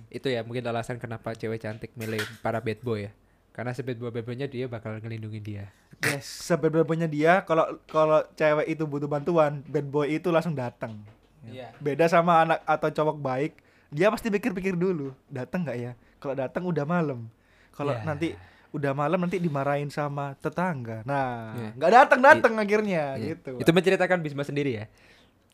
[0.07, 3.11] itu ya mungkin alasan kenapa cewek cantik milih para bad boy ya
[3.55, 3.71] karena
[4.19, 5.65] boynya dia bakal ngelindungin dia.
[6.03, 6.27] Yes.
[6.43, 10.99] Sebenarnya dia kalau kalau cewek itu butuh bantuan bad boy itu langsung datang
[11.45, 11.71] Iya.
[11.79, 13.53] beda sama anak atau cowok baik
[13.93, 15.91] dia pasti pikir-pikir dulu datang nggak ya?
[16.19, 17.31] Kalau datang udah malam.
[17.71, 18.03] Kalau Iya.
[18.03, 18.27] nanti
[18.75, 21.07] udah malam nanti dimarahin sama tetangga.
[21.07, 21.69] Nah Iya.
[21.79, 23.39] nggak datang datang akhirnya Iya.
[23.39, 23.55] gitu.
[23.63, 24.85] Itu menceritakan Bisma sendiri ya?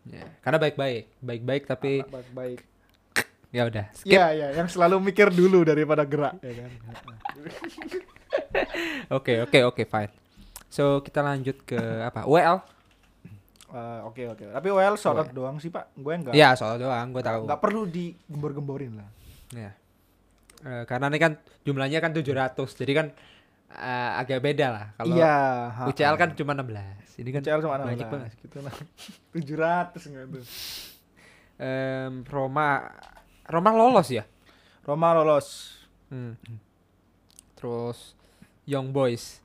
[0.02, 2.60] Ya, karena baik-baik baik-baik tapi baik baik
[3.52, 4.12] ya udah skip.
[4.16, 6.72] Iya ya yang selalu mikir dulu daripada gerak ya kan?
[9.12, 10.12] Oke oke oke fine.
[10.72, 12.24] So kita lanjut ke apa?
[12.24, 12.64] WL
[13.72, 14.44] Eh, oke oke.
[14.52, 15.32] Tapi well out Oke.
[15.32, 15.96] doang sih pak.
[15.96, 17.48] Gue nggak ya soal doang gue tahu.
[17.48, 19.10] nggak perlu digembor-gemborin lah.
[19.56, 19.72] Ya
[20.62, 23.08] Eh, karena ini kan jumlahnya kan 700 jadi kan
[23.74, 24.86] eh, agak beda lah.
[25.00, 25.36] Kalau iya
[25.74, 26.20] ha, UCL ha.
[26.20, 28.32] kan cuma 16 ini kan UCL cuma banyak 16 banget.
[28.46, 28.76] gitu lah.
[29.34, 30.46] tujuh ratus nggak tuh?
[32.28, 32.70] Roma
[33.52, 34.24] Roma lolos ya
[34.82, 35.78] Roma lolos
[36.12, 36.36] Hmm.
[37.56, 38.20] Terus
[38.68, 39.40] Young Boys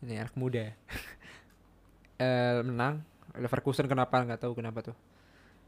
[0.00, 0.74] ini anak muda ya.
[2.20, 3.00] Eh, menang
[3.32, 4.96] Leverkusen kenapa nggak tahu kenapa tuh.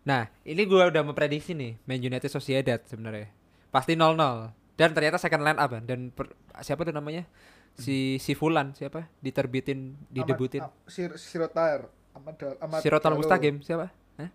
[0.05, 3.33] Nah ini gua udah memprediksi nih Man United Sociedad sebenarnya
[3.73, 5.89] pasti 0-0 dan ternyata second line up kan.
[5.89, 7.25] dan per- siapa tuh namanya
[7.73, 13.17] si si Fulan siapa diterbitin didebutin ah, Sir Sirotar Ahmad Dalo.
[13.17, 13.89] Mustaqim siapa?
[14.21, 14.29] Hah?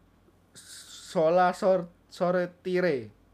[0.58, 3.26] Sola Sor Soretire Waduh,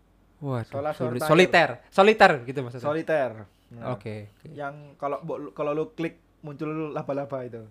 [0.43, 1.23] Sola sulit- Sortair.
[1.23, 2.83] soliter, soliter gitu maksudnya.
[2.83, 3.31] soliter
[3.71, 4.29] Nah, Oke.
[4.29, 4.53] oke.
[4.53, 5.17] yang kalau
[5.51, 7.63] kalau lu klik muncul laba-laba itu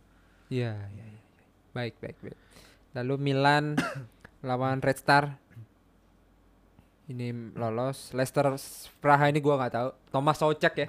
[0.48, 1.20] Iya, iya, iya.
[1.70, 2.36] Baik, baik, baik.
[2.92, 3.78] Lalu Milan
[4.42, 5.38] lawan Red Star.
[7.04, 8.10] Ini lolos.
[8.10, 8.46] Leicester
[8.98, 9.88] Praha ini gua nggak tahu.
[10.08, 10.88] Thomas Soucek ya.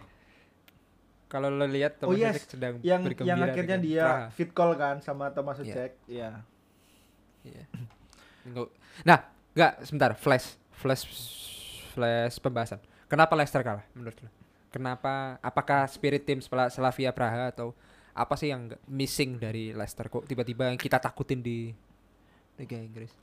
[1.27, 2.33] Kalau lo lihat Oh, Thomas yes.
[2.35, 4.27] Soucek sedang yang bergembira yang akhirnya dia Praha.
[4.31, 5.65] fit call kan sama Thomas Iya.
[5.65, 6.29] Sucek iya
[7.43, 7.63] Iya.
[8.45, 9.19] Nggak- Nah,
[9.51, 11.03] enggak sebentar, flash, flash,
[11.93, 12.81] flash pembahasan.
[13.05, 14.29] Kenapa Leicester kalah menurut lo?
[14.73, 15.37] Kenapa?
[15.45, 17.77] Apakah spirit tim Sla- Slavia Praha atau
[18.17, 21.69] apa sih yang missing dari Leicester kok tiba-tiba yang kita takutin di
[22.57, 23.13] Liga Inggris?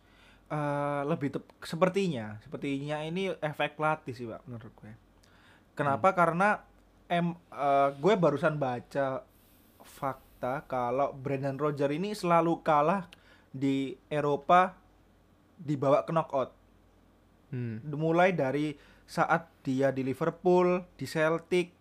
[0.50, 4.90] Eh, lebih tep- sepertinya sepertinya ini efek pelatih sih pak menurut gue
[5.78, 6.66] kenapa karena
[7.06, 9.22] em eh, gue barusan baca
[9.78, 13.06] fakta kalau Brendan Rodgers ini selalu kalah
[13.54, 14.74] di Eropa
[15.54, 16.50] dibawa ke knockout
[17.50, 17.82] Hmm.
[17.92, 21.74] mulai dari saat dia di Liverpool di Celtic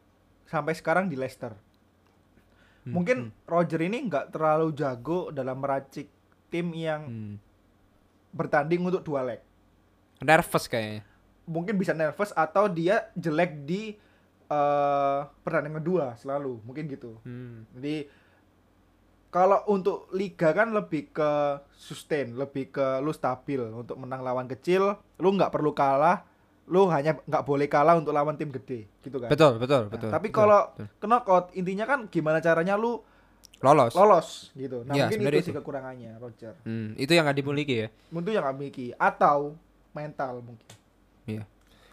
[0.43, 1.53] sampai sekarang di Leicester
[2.79, 6.07] Hmm, mungkin Roger ini nggak terlalu jago dalam meracik
[6.47, 7.35] tim yang Hmm.
[8.31, 9.41] bertanding untuk dua leg
[10.19, 11.03] Nervous kayaknya.
[11.43, 13.97] mungkin bisa nervous atau dia jelek di
[14.47, 17.69] eh pertandingan kedua selalu mungkin gitu Hmm.
[17.73, 18.09] jadi
[19.29, 21.31] kalau untuk liga kan lebih ke
[21.71, 26.25] sustain lebih ke lu stabil untuk menang lawan kecil lu nggak perlu kalah
[26.65, 30.09] lu hanya nggak boleh kalah untuk lawan tim gede gitu kan Betul, betul, Nah, betul.
[30.09, 30.61] tapi betul, kalau
[30.99, 33.01] knockout intinya kan gimana caranya lu
[33.59, 33.93] lolos.
[33.93, 35.59] lolos gitu nah Ya, mungkin itu sih itu.
[35.59, 37.89] kekurangannya Roger Hmm, itu yang nggak dimiliki ya.
[37.89, 39.57] itu yang nggak miliki atau
[39.91, 40.69] mental mungkin
[41.25, 41.43] Iya.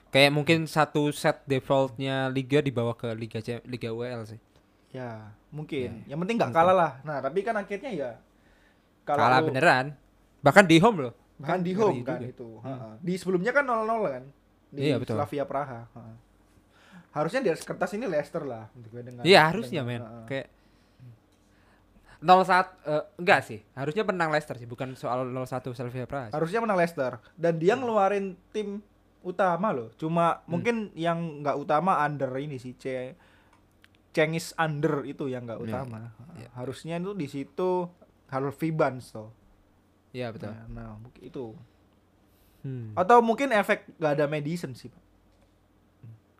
[0.09, 4.40] Kayak mungkin satu set defaultnya liga dibawa ke liga C- liga WL sih.
[4.88, 5.11] Ya,
[5.49, 6.03] mungkin.
[6.03, 6.92] Ya, Yang penting nggak kalah lah.
[7.03, 8.11] Nah, tapi kan akhirnya ya
[9.03, 9.87] kalau Kalah lu- beneran.
[10.40, 11.14] Bahkan di home loh.
[11.37, 12.31] Bahkan di Ngeri home kan juga.
[12.31, 12.49] itu.
[12.61, 12.96] Hmm.
[12.99, 14.25] Di sebelumnya kan 0-0 kan.
[14.68, 15.14] Di Iya, betul.
[15.14, 15.81] Slavia Praha.
[15.87, 16.01] Ha.
[17.12, 19.22] Harusnya di kertas ini Leicester lah untuk gue dengan.
[19.22, 20.03] Iya harusnya dengan- men.
[20.03, 20.25] ha-ha.
[20.27, 20.46] Kayak
[22.18, 23.61] 0-1 eh, enggak sih.
[23.72, 26.27] Harusnya menang Leicester sih, bukan soal 0-1 Slavia Praha.
[26.27, 26.35] sih.
[26.35, 28.81] Harusnya menang Leicester dan dia ngeluarin tim
[29.20, 29.92] utama loh.
[29.94, 33.12] Cuma mungkin yang nggak utama under ini sih C
[34.16, 36.16] Cengis under itu yang nggak Iya, utama.
[36.40, 36.48] iya.
[36.57, 37.85] Harusnya itu di situ
[38.33, 39.29] Harvey Barnes tuh.
[40.16, 40.57] Iya betul.
[40.72, 41.52] Nah, nah, itu.
[42.64, 42.96] Hmm.
[42.96, 45.02] Atau mungkin efek gak ada medicine sih, Pak.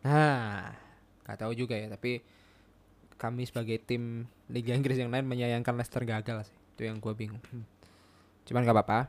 [0.03, 0.73] Nah,
[1.23, 2.25] nggak tahu juga ya, tapi
[3.15, 6.57] kami sebagai tim Liga Inggris yang lain menyayangkan Leicester gagal sih.
[6.73, 7.39] Itu yang gua bingung.
[7.53, 7.63] Hmm.
[8.49, 8.99] Cuman nggak apa-apa.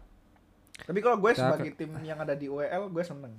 [0.79, 3.35] Tapi kalau gue sebagai tim yang ada di UEL gue seneng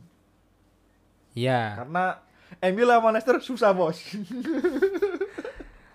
[1.31, 1.79] Iya.
[1.79, 2.19] karena
[2.67, 3.95] MU lawan Leicester susah bos.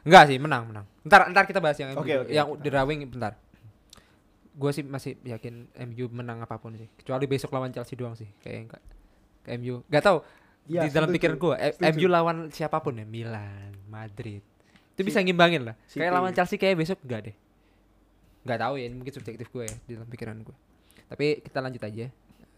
[0.05, 0.87] Enggak sih, menang, menang.
[1.03, 2.05] Ntar ntar kita bahas yang MU.
[2.05, 3.33] Oke, yang kita- drawing bentar.
[4.55, 6.87] Gue sih masih yakin MU menang apa pun sih.
[6.95, 8.29] Kecuali besok lawan Chelsea doang sih.
[8.39, 8.83] Kayak enggak.
[9.43, 9.83] Ke MU.
[9.89, 10.23] Gak tau
[10.65, 11.91] Iya, di dalam setuju, pikiran gue setuju.
[11.91, 14.41] MU lawan siapa pun ya Milan, Madrid.
[14.95, 15.77] Itu bisa ngimbangin lah.
[15.85, 16.01] City.
[16.01, 17.37] Kayak lawan Chelsea kayak besok enggak deh.
[18.45, 20.57] Enggak tahu ya, ini mungkin subjektif gue ya di dalam pikiran gue.
[21.05, 22.07] Tapi kita lanjut aja.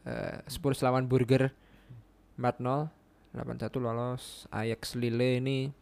[0.06, 1.50] Eh, Spurs lawan Burger
[2.36, 2.86] 4-0
[3.34, 5.74] 8-1 lolos Ajax Lille ini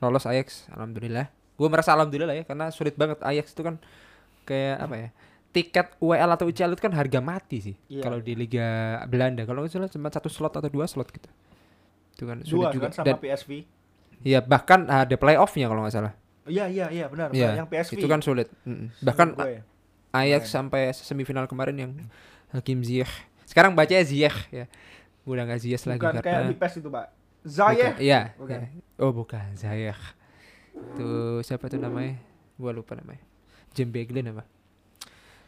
[0.00, 3.76] lolos Ajax alhamdulillah gue merasa alhamdulillah ya karena sulit banget Ajax itu kan
[4.42, 5.08] kayak apa ya
[5.50, 8.02] tiket UEL atau UCL itu kan harga mati sih Iya.
[8.02, 8.66] kalau di Liga
[9.04, 11.26] Belanda kalau nggak salah cuma satu slot atau dua slot gitu
[12.12, 13.50] itu kan sulit Dua juga kan sama dan PSV.
[14.22, 17.30] ya bahkan ada playoffnya kalau nggak salah Iya iya iya benar.
[17.30, 17.58] Iya, benar.
[17.58, 17.92] Yang PSV.
[17.94, 18.88] itu kan sulit Mm-mm.
[18.98, 19.60] bahkan Gue.
[20.10, 21.90] Ajax sampai semifinal kemarin yang
[22.50, 23.10] Hakim Ziyech
[23.44, 24.64] sekarang bacanya Ziyech ya
[25.20, 27.06] gue udah nggak Ziyech lagi bukan kayak karena di PES itu, Pak.
[27.42, 27.96] Zayeh.
[27.98, 28.20] Iya.
[28.36, 28.58] Iya.
[28.98, 29.96] Oh bukan Zayek.
[30.96, 32.16] Tuh siapa tuh namanya?
[32.56, 33.22] Gua lupa namanya.
[33.72, 34.44] Jim Beglin apa?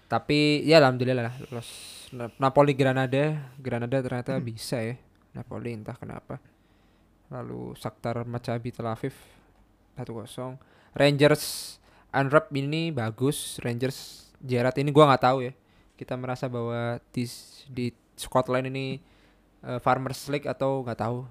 [0.06, 1.68] Tapi ya alhamdulillah lah lolos.
[2.12, 4.96] Na- Napoli Granada, Granada ternyata bisa ya.
[5.32, 6.36] Napoli entah kenapa.
[7.32, 9.16] Lalu Shakhtar Maccabi Tel Aviv
[9.96, 10.60] 1-0.
[10.92, 11.76] Rangers
[12.12, 13.56] Unwrap ini bagus.
[13.64, 15.52] Rangers Gerrard ini gua nggak tahu ya.
[15.96, 17.24] Kita merasa bahwa di
[17.72, 19.00] di Scotland ini
[19.62, 21.24] eh, Farmers League atau nggak tahu.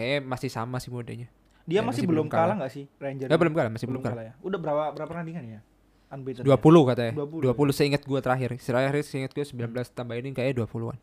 [0.00, 1.28] Kayaknya masih sama sih modenya.
[1.68, 2.56] Dia masih, masih belum kalah kalah.
[2.56, 3.28] nggak sih Ranger?
[3.28, 4.24] Ya belum kalah, masih belum kalah.
[4.24, 4.34] ya.
[4.40, 5.60] Udah berapa berapa pertandingan ya?
[6.08, 6.42] Unbeaten.
[6.42, 6.82] 20 ya?
[6.88, 7.12] katanya.
[7.20, 7.52] 20.
[7.52, 8.56] 20, seingat gua terakhir.
[8.56, 10.98] Terakhir seingat gua 19 tambah ini kayaknya 20-an.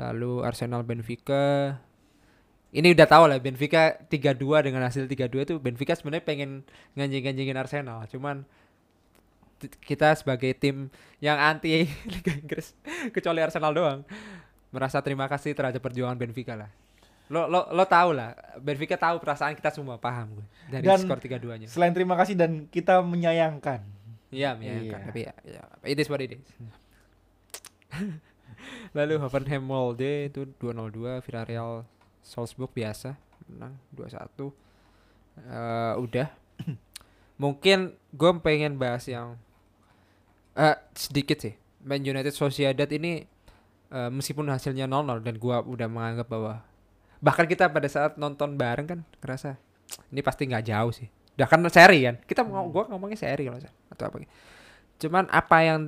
[0.00, 1.76] Lalu Arsenal Benfica
[2.72, 6.50] ini udah tahu lah Benfica 3-2 dengan hasil 3-2 itu Benfica sebenarnya pengen
[6.96, 8.08] nganjing-nganjingin Arsenal.
[8.08, 8.48] Cuman
[9.84, 12.76] kita sebagai tim yang anti Liga Inggris
[13.12, 14.00] kecuali Arsenal doang
[14.68, 16.70] merasa terima kasih terhadap perjuangan Benfica lah.
[17.26, 21.18] Lo lo lo tahu lah Benfica tahu perasaan kita semua paham gue dari Dan- skor
[21.18, 21.66] 3-2-nya.
[21.66, 23.82] Selain terima kasih dan kita menyayangkan.
[24.30, 25.00] Iya, menyayangkan.
[25.02, 25.06] Iya.
[25.10, 26.46] Tapi ya, ya it is what it is.
[28.96, 31.86] Lalu Hoffenheim Molde itu 202, Villarreal
[32.22, 33.14] Salzburg biasa
[33.46, 34.50] menang 2-1.
[35.46, 36.28] Eh udah.
[37.42, 39.36] Mungkin gue pengen bahas yang
[40.56, 41.54] eh sedikit sih.
[41.86, 43.22] Man United Sociedad ini
[43.92, 46.64] eh, meskipun hasilnya 0-0 dan gua udah menganggap bahwa
[47.20, 49.56] bahkan kita pada saat nonton bareng kan ngerasa
[50.12, 51.08] ini pasti nggak jauh sih.
[51.36, 52.16] Udah kan seri kan.
[52.24, 53.60] Kita mau gua ngomongnya seri kalau
[53.92, 54.16] atau apa.
[54.96, 55.80] Cuman apa yang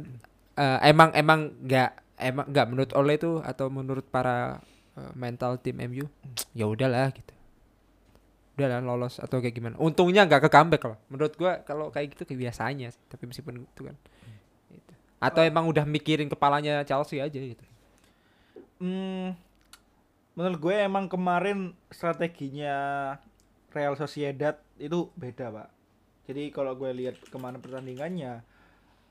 [0.55, 4.61] eh, emang emang nggak emang nggak menurut Ole itu atau menurut para
[4.97, 6.05] eh, mental tim MU
[6.53, 7.33] ya udahlah gitu.
[8.59, 9.75] Udahlah lolos atau kayak gimana.
[9.81, 10.99] Untungnya nggak ke comeback loh.
[11.09, 13.01] Menurut gua kalau kayak gitu kayak biasanya sih.
[13.09, 13.97] Tapi meskipun itu kan.
[14.69, 14.93] Gitu.
[15.17, 17.64] Atau emang udah mikirin kepalanya Chelsea aja gitu.
[18.79, 19.35] Hmm,
[20.38, 22.74] menurut gue emang kemarin strateginya
[23.74, 25.68] Real Sociedad itu beda pak.
[26.31, 28.46] Jadi kalau gue lihat ke mana pertandingannya,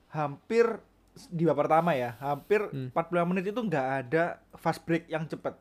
[0.08, 0.80] hampir
[1.28, 2.88] di babak pertama ya, hampir Hmm.
[2.96, 5.60] 45 menit itu nggak ada fast break yang cepat.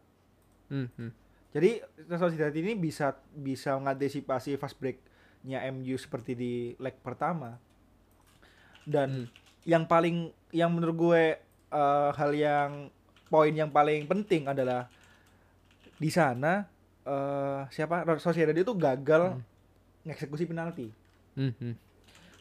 [0.72, 1.12] Hmm, hmm.
[1.52, 7.60] Jadi Real Sociedad ini bisa bisa mengantisipasi fast breaknya MU seperti di leg pertama.
[8.88, 9.28] Dan Hmm.
[9.68, 11.24] yang paling yang menurut gue
[11.68, 12.88] eh, hal yang
[13.28, 14.88] poin yang paling penting adalah
[15.98, 16.66] di sana
[17.04, 19.44] eh siapa Sociedad itu gagal Hmm.
[20.08, 20.88] ngeksekusi penalti.
[21.36, 21.76] Hmm, hmm.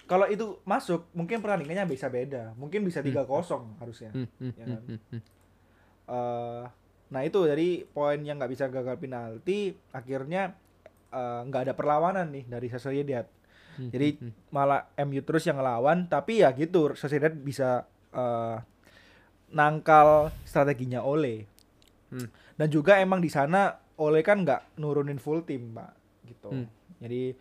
[0.07, 2.55] Kalau itu masuk, mungkin pertandingannya bisa beda.
[2.55, 4.15] Mungkin bisa 3-0 harusnya.
[4.15, 4.83] Hmm, hmm, Ya hmm, kan?
[4.87, 5.21] hmm, hmm.
[6.07, 6.65] Eh,
[7.07, 10.55] nah itu jadi poin yang nggak bisa gagal penalti akhirnya
[11.11, 13.27] eh, nggak ada perlawanan nih dari Sociedad
[13.77, 14.33] Hmm, Jadi, hmm, hmm.
[14.57, 18.57] malah MU terus yang ngelawan tapi ya gitu Sociedad bisa eh,
[19.53, 21.45] nangkal strateginya Ole
[22.07, 22.31] Hmm.
[22.55, 25.91] dan juga emang di sana Ole kan nggak nurunin full tim pak
[26.25, 26.69] gitu Hmm.
[26.99, 27.35] jadi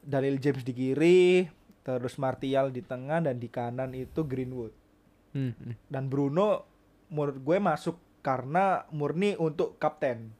[0.00, 1.44] Dalil James di kiri,
[1.82, 4.72] terus Martial di tengah dan di kanan itu Greenwood.
[5.30, 5.76] Hmm, hmm.
[5.86, 6.64] Dan Bruno
[7.06, 10.32] menurut gue masuk karena murni untuk kapten.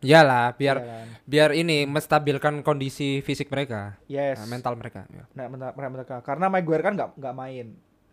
[0.00, 1.06] Iyalah, biar Iya kan?
[1.22, 4.36] biar ini menstabilkan kondisi fisik mereka, Yes.
[4.36, 5.04] nah, mental mereka.
[5.06, 5.24] Ya.
[5.32, 7.66] Nah, mental- mereka karena Maguire kan nggak nggak main.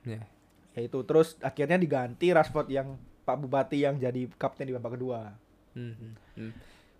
[0.03, 0.27] Ya.
[0.71, 2.99] Ya itu terus akhirnya diganti Rashford yang
[3.31, 5.31] Pak Bupati yang jadi kapten di babak kedua.
[5.71, 6.51] Hmm, hmm, hmm.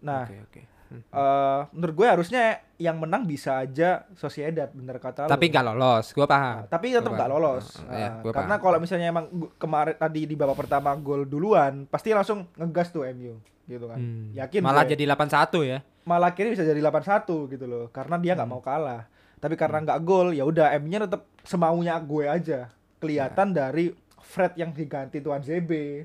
[0.01, 0.61] Nah, Oke, oke.
[0.87, 0.99] Hmm.
[0.99, 2.43] eh, menurut gue harusnya
[2.75, 5.29] yang menang bisa aja Sociedad bener kata lu.
[5.29, 6.55] Tapi nggak lolos, gua paham.
[6.57, 7.79] Nah, tapi tetap nggak lolos.
[7.81, 12.11] Iya, Nah, gua karena kalau misalnya emang kemarin tadi di babak pertama gol duluan, pasti
[12.11, 13.95] langsung ngegas tuh MU gitu kan.
[13.95, 14.35] Hmm.
[14.35, 14.91] Yakin Malah gue.
[14.93, 15.79] jadi 8-1 ya.
[16.01, 17.87] malah akhirnya bisa jadi 8-1 gitu loh.
[17.87, 18.51] Karena dia nggak Hmm.
[18.51, 19.07] mau kalah.
[19.37, 22.67] Tapi karena nggak gol, ya udah MU-nya tetap semaunya gue aja.
[22.97, 26.03] Kelihatan dari Fred yang diganti Tuan ZB.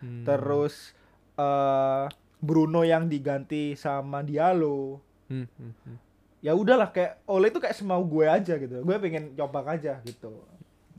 [0.00, 0.24] Hmm.
[0.24, 0.96] Terus
[1.36, 2.04] eh
[2.40, 4.98] Bruno yang diganti sama Diallo.
[5.28, 5.96] Hmm, hmm, hmm.
[6.40, 8.80] Ya udahlah kayak Ole itu kayak semau gue aja gitu.
[8.80, 10.40] Gue pengen coba aja gitu.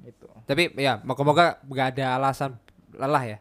[0.05, 0.29] Gitu.
[0.45, 2.57] Tapi ya moga-moga nggak ada alasan
[2.93, 3.37] lelah ya.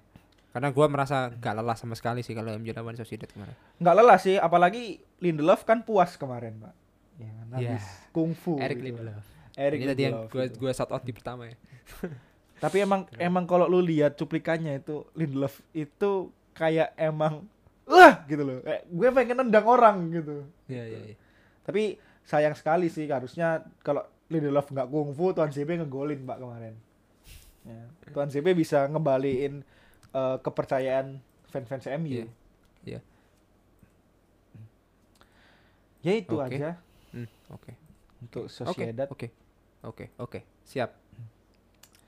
[0.51, 3.55] Karena gua merasa nggak lelah sama sekali sih kalau MU lawan Sociedad kemarin.
[3.79, 6.75] nggak lelah sih apalagi Lindelof kan puas kemarin pak
[7.21, 8.87] ya habis kungfu Eric gitu.
[8.99, 9.25] Lindelof.
[9.55, 10.57] Eric Ini tadi yang Lindelof gua gitu.
[10.59, 11.57] gua shout out di pertama ya.
[12.61, 17.49] tapi emang emang kalau lu lihat cuplikannya itu Lindelof itu kayak emang
[17.89, 21.17] wah gitu loh kayak gue pengen nendang orang gitu Iya, iya, iya.
[21.65, 26.75] tapi sayang sekali sih harusnya kalau Lindelof nggak kungfu Tuan CB ngegolin pak kemarin
[27.67, 27.83] ya.
[28.13, 29.65] Tuan CB bisa ngembaliin
[30.13, 31.19] eh, kepercayaan
[31.49, 32.27] fans-fans MU Iya.
[32.87, 33.01] Iya.
[36.01, 36.57] ya itu Oke.
[36.57, 36.71] aja
[37.11, 37.73] Hmm, oke.
[38.23, 39.35] untuk Oke, Sociedad Oke.
[39.83, 40.45] Oke, oke.
[40.63, 41.00] Siap.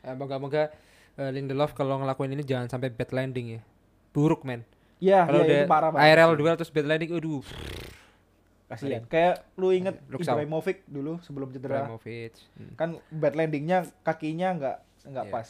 [0.03, 0.71] Eh, moga-moga
[1.15, 3.61] eh, Lindelof kalau ngelakuin ini jangan sampai bad landing ya.
[4.11, 4.67] Buruk, men.
[4.99, 6.39] ya, Kalau ya udah itu parah banget IRL sih.
[6.39, 7.43] duel terus bad landing, aduh.
[8.67, 10.01] kasihan kayak lu inget.
[10.09, 12.33] Ibrahimovic dulu sebelum cedera Ibrahimovic.
[12.57, 12.73] Hmm.
[12.73, 15.33] kan bad landingnya kakinya nggak nggak Iya.
[15.33, 15.49] pas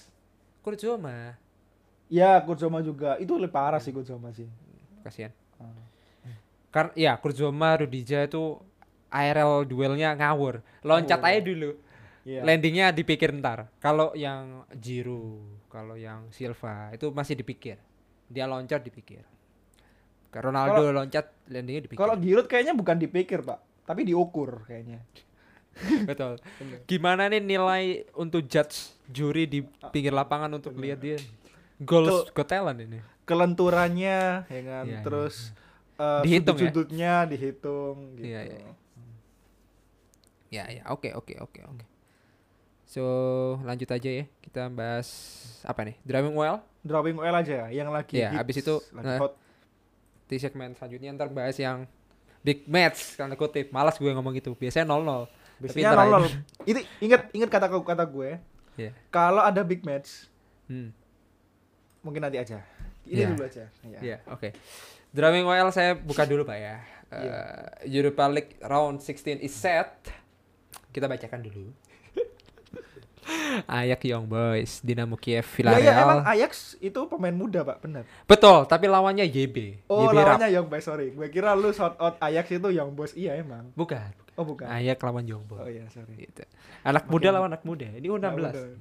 [0.61, 1.39] Kurzoma.
[2.09, 4.51] ya Kurzoma juga itu lebih parah sih Kurzoma sih
[5.01, 5.31] Kasihan.
[5.57, 5.71] Ah.
[6.69, 8.59] Karena ya Kurzoma Rudija itu
[9.09, 10.59] IRL duelnya ngawur.
[10.81, 11.31] Loncat Ngawur.
[11.31, 11.71] aja dulu.
[12.23, 12.47] Iya.
[12.47, 13.67] Landingnya dipikir ntar.
[13.83, 17.83] Kalau yang Giroud, kalau yang Silva itu masih dipikir.
[18.31, 19.27] Dia loncat dipikir.
[20.33, 22.01] Ronaldo loncat landingnya dipikir.
[22.01, 25.05] kalau Giroud kayaknya bukan dipikir pak tapi diukur kayaknya
[26.09, 26.37] Betul.
[26.85, 29.61] Gimana nih nilai untuk judge juri di
[29.93, 31.17] pinggir lapangan untuk lihat dia
[31.81, 33.01] goals got talent ini?
[33.29, 35.01] kelenturannya ya kan Iya, iya.
[35.01, 35.53] terus
[35.97, 36.69] eh, Dihitung ya?
[36.69, 38.75] sudut-sudutnya dihitung gitu Iya, iya, iya.
[40.53, 41.85] Ya ya, oke oke oke oke.
[42.93, 43.03] So,
[43.65, 44.25] lanjut aja ya.
[44.45, 45.09] Kita bahas
[45.65, 45.97] apa nih?
[46.05, 46.61] Driving well.
[46.83, 49.33] drawing well aja yang lagi hits, habis itu, lagi nah, hot.
[50.27, 51.87] Di segmen selanjutnya ntar bahas yang
[52.43, 53.71] big match karena kutip.
[53.73, 54.53] Malas gue ngomong gitu.
[54.53, 55.25] Biasanya 0-0.
[55.63, 56.39] biasanya ntar nol aja.
[56.67, 58.35] itu inget inget kata kata gue
[58.75, 58.91] Iya.
[59.15, 60.27] kalau ada big match
[60.67, 60.91] Hmm.
[62.03, 62.59] mungkin nanti aja
[63.07, 63.29] ini Iya.
[63.31, 63.99] dulu aja Iya.
[64.03, 64.49] Iya, oke.
[65.15, 66.77] Drawing well saya buka dulu Pak ya.
[67.15, 67.31] Iya.
[67.87, 70.03] Eh, Europa League round 16 is set.
[70.91, 71.71] Kita bacakan dulu.
[73.65, 75.85] Ayak Young Boys, Dinamo Kiev, Ya, Villarreal.
[75.85, 78.03] ya emang Ajax itu pemain muda pak, benar.
[78.25, 79.87] Betul, tapi lawannya YB.
[79.87, 80.37] Oh YB Rap.
[80.37, 81.11] lawannya Young Boys sorry.
[81.11, 83.71] Gue kira lu shout out Ajax itu Young Boys iya emang.
[83.73, 84.11] Bukan.
[84.33, 84.65] Oh bukan.
[84.67, 85.71] Ayak lawan Young Oh Boys.
[85.71, 86.17] iya sorry.
[86.19, 86.43] Gitu.
[86.83, 87.87] Anak Makin- muda lawan anak muda.
[87.87, 88.81] Ini U16.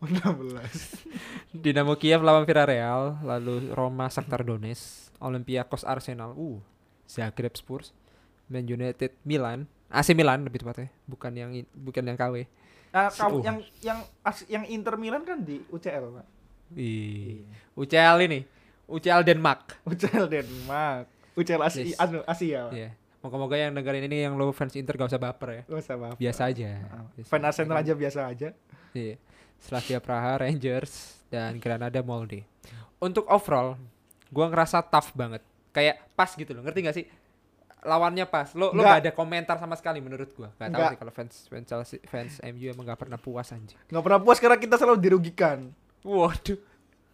[0.00, 0.74] Enam belas.
[1.54, 6.60] Dinamo Kiev lawan Villarreal, lalu Roma Shakhtar Donetsk, Olympiakos Arsenal, uh,
[7.04, 7.92] Zagreb Spurs,
[8.46, 12.44] Man United Milan, AC Milan lebih tepatnya, bukan yang bukan yang KW.
[12.94, 16.26] Nah, kamu yang yang as- yang Inter Milan kan di UCL pak.
[16.72, 17.42] Ih,
[17.74, 18.46] UCL ini,
[18.86, 19.82] UCL Denmark.
[19.84, 21.10] UCL Denmark.
[21.34, 21.98] UCL Asia, Yes.
[22.24, 22.70] Asia.
[22.70, 22.90] Iya.
[23.18, 25.62] Moga-moga yang dengerin ini yang lo fans Inter gak usah baper ya.
[25.66, 26.06] Gak usah apa.
[26.14, 26.70] Biasa aja.
[26.86, 27.92] Ah, Biasa Fan Arsenal aja.
[27.92, 28.48] biasa aja.
[28.92, 29.16] Iya.
[29.58, 30.92] Slavia Praha, Rangers,
[31.26, 32.46] dan Granada Molde.
[32.96, 33.74] Untuk overall,
[34.28, 35.42] gua ngerasa tough banget.
[35.72, 37.06] Kayak pas gitu loh, ngerti gak sih?
[37.84, 38.48] Lawannya pas.
[38.52, 40.48] Lo lo gak ada komentar sama sekali menurut gua.
[40.52, 40.90] Gak tahu Nggak.
[40.90, 43.76] sih kalau fans fans Chelsea, fans MU emang gak pernah puas anjing.
[43.78, 45.68] Gak pernah puas karena kita selalu dirugikan.
[46.00, 46.58] Waduh.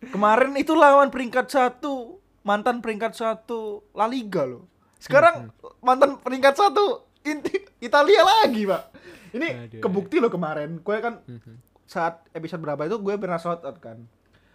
[0.02, 4.64] Kemarin itu lawan peringkat satu mantan peringkat satu La Liga loh.
[4.96, 8.82] Sekarang mantan peringkat satu Inti- Italia lagi pak.
[9.30, 9.80] Ini Aduh.
[9.80, 10.78] kebukti loh kemarin.
[10.78, 11.54] Gue kan Mhm.
[11.84, 14.06] saat episode berapa itu gue pernah shout out kan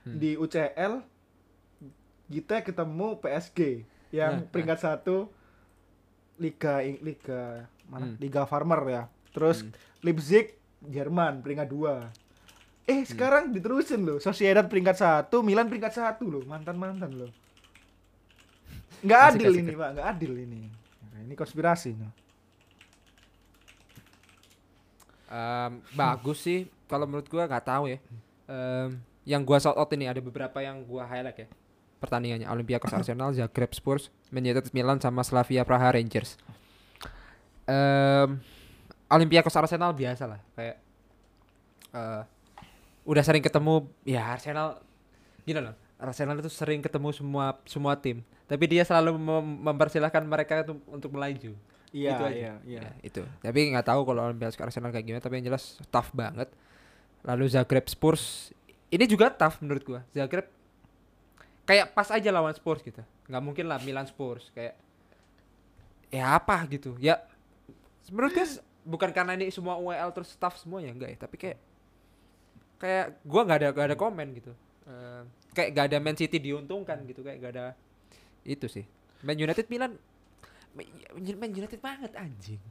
[0.02, 0.16] Hmm.
[0.16, 1.04] di UCL
[2.26, 5.30] kita ketemu PSG yang Nah, peringkat satu
[6.38, 8.18] Liga Liga mana Hmm.
[8.18, 9.72] Liga Farmer ya terus Hmm.
[10.02, 12.10] Leipzig Jerman peringkat dua
[12.86, 13.08] eh Hmm.
[13.08, 17.32] sekarang diterusin loh Sociedad peringkat satu Milan peringkat satu loh mantan mantan loh
[19.02, 19.62] nggak Asik, adil asik.
[19.62, 20.62] ini pak nggak adil ini
[21.06, 22.12] Nah, ini konspirasi nih
[25.26, 27.98] Em, bagus sih kalau menurut gua nggak tahu ya.
[28.46, 28.94] Em,
[29.26, 31.48] yang gua shout out ini ada beberapa yang gua highlight ya.
[32.06, 36.38] Pertandingannya Olympiakos Arsenal, Zagreb Spurs, Man United Milan sama Slavia Praha Rangers.
[37.66, 38.38] Em
[39.06, 40.78] Olympiakos Arsenal biasa lah kayak
[41.94, 42.22] eh
[43.06, 44.82] udah sering ketemu ya Arsenal
[45.46, 45.74] gini loh.
[45.96, 51.14] Arsenal itu sering ketemu semua semua tim, tapi dia selalu mem- mempersilahkan mereka tuh untuk
[51.14, 51.56] melaju.
[51.96, 52.36] Iya, Itu aja.
[52.36, 52.82] iya, iya.
[52.84, 53.22] Ya, itu.
[53.40, 56.52] Tapi nggak tahu kalau Olympiakos Arsenal kayak gimana, tapi yang jelas tough banget.
[57.24, 58.52] Lalu Zagreb Spurs
[58.92, 60.02] ini juga tough menurut gua.
[60.12, 60.52] Zagreb
[61.66, 63.02] kayak pas aja lawan Spurs gitu.
[63.26, 64.78] nggak mungkin lah Milan Spurs kayak
[66.14, 66.94] ya apa gitu.
[67.02, 67.20] Ya
[68.14, 71.58] menurut gua s- bukan karena ini semua UEL terus tough semuanya enggak ya, tapi kayak
[72.78, 74.54] kayak gua nggak ada nggak ada komen gitu.
[74.86, 75.22] Eh,
[75.58, 77.66] kayak gak ada Man City diuntungkan gitu kayak gak ada
[78.46, 78.86] itu sih.
[79.26, 79.98] Man United Milan
[81.40, 82.62] Man United banget anjing.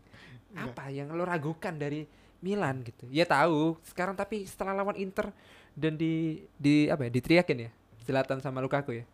[0.54, 2.06] Apa yang lo ragukan dari
[2.38, 3.10] Milan gitu?
[3.10, 5.34] Ya tahu sekarang tapi setelah lawan Inter
[5.74, 7.10] dan di di apa ya?
[7.10, 7.70] Diteriakin ya.
[8.04, 9.04] Zlatan sama Lukaku ya.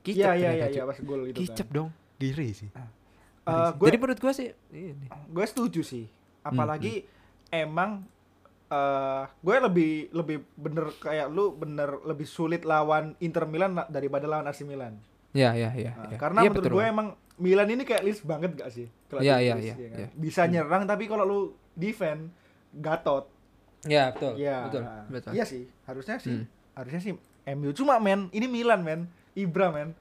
[0.00, 0.72] Iya, iya, ternyata, iya, Cuk.
[0.72, 1.76] iya, pas gol itu Kicep kan.
[1.76, 1.88] dong.
[2.16, 2.70] Giri sih.
[2.70, 2.88] Eh,
[3.42, 3.74] Ngeri sih.
[3.74, 5.06] gue Jadi menurut gua sih ini.
[5.10, 6.04] gue setuju sih.
[6.06, 7.04] Hmm, Apalagi
[7.48, 8.06] emang
[8.68, 14.24] eh gue lebih lebih bener kayak lu bener lebih sulit lawan Inter Milan la- daripada
[14.24, 14.94] lawan AC Milan.
[15.32, 15.92] Ya ya ya.
[15.92, 16.18] Nah, ya.
[16.18, 18.86] Karena Iya, menurut gue emang Milan ini kayak list banget gak sih?
[19.12, 19.98] Iya, iya, list, iya, ya kan?
[19.98, 20.08] iya.
[20.14, 21.40] Bisa nyerang tapi kalau lu
[21.72, 22.30] defend
[22.70, 23.26] gatot.
[23.82, 24.36] Ya betul.
[24.36, 24.56] Iya.
[24.68, 24.82] Betul.
[25.08, 25.30] Betul.
[25.34, 26.36] Iya sih, harusnya sih.
[26.36, 26.46] Hmm.
[26.72, 27.12] Harusnya sih
[27.44, 29.00] MU cuma men, ini Milan men.
[29.32, 29.94] Ibra men.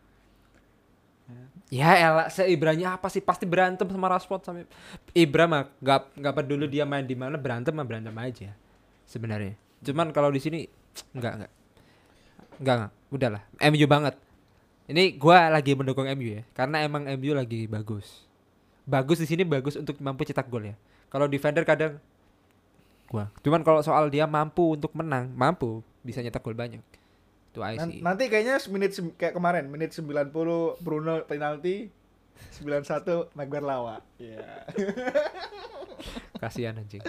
[1.69, 3.21] Ya elah, seibranya apa sih?
[3.21, 4.65] Pasti berantem sama Rashford sampai
[5.13, 8.49] Ibra mah gak, gak peduli dia main di mana berantem mah berantem aja
[9.05, 9.53] sebenarnya.
[9.85, 10.65] Cuman kalau di sini
[11.13, 11.51] enggak enggak.
[12.57, 13.43] Enggak enggak, udahlah.
[13.69, 14.15] MU banget.
[14.89, 18.25] Ini gua lagi mendukung MU ya, karena emang MU lagi bagus.
[18.89, 20.75] Bagus di sini bagus untuk mampu cetak gol ya.
[21.13, 22.01] Kalau defender kadang
[23.13, 23.29] gua.
[23.45, 26.81] Cuman kalau soal dia mampu untuk menang, mampu bisa nyetak gol banyak.
[27.49, 28.01] Itu sih.
[28.01, 30.29] nanti kayaknya menit kayak kemarin, menit 90
[30.79, 31.89] Bruno penalti
[32.55, 33.99] 91 Maguire lawa.
[34.15, 34.63] Iya.
[36.41, 37.03] Kasihan anjing.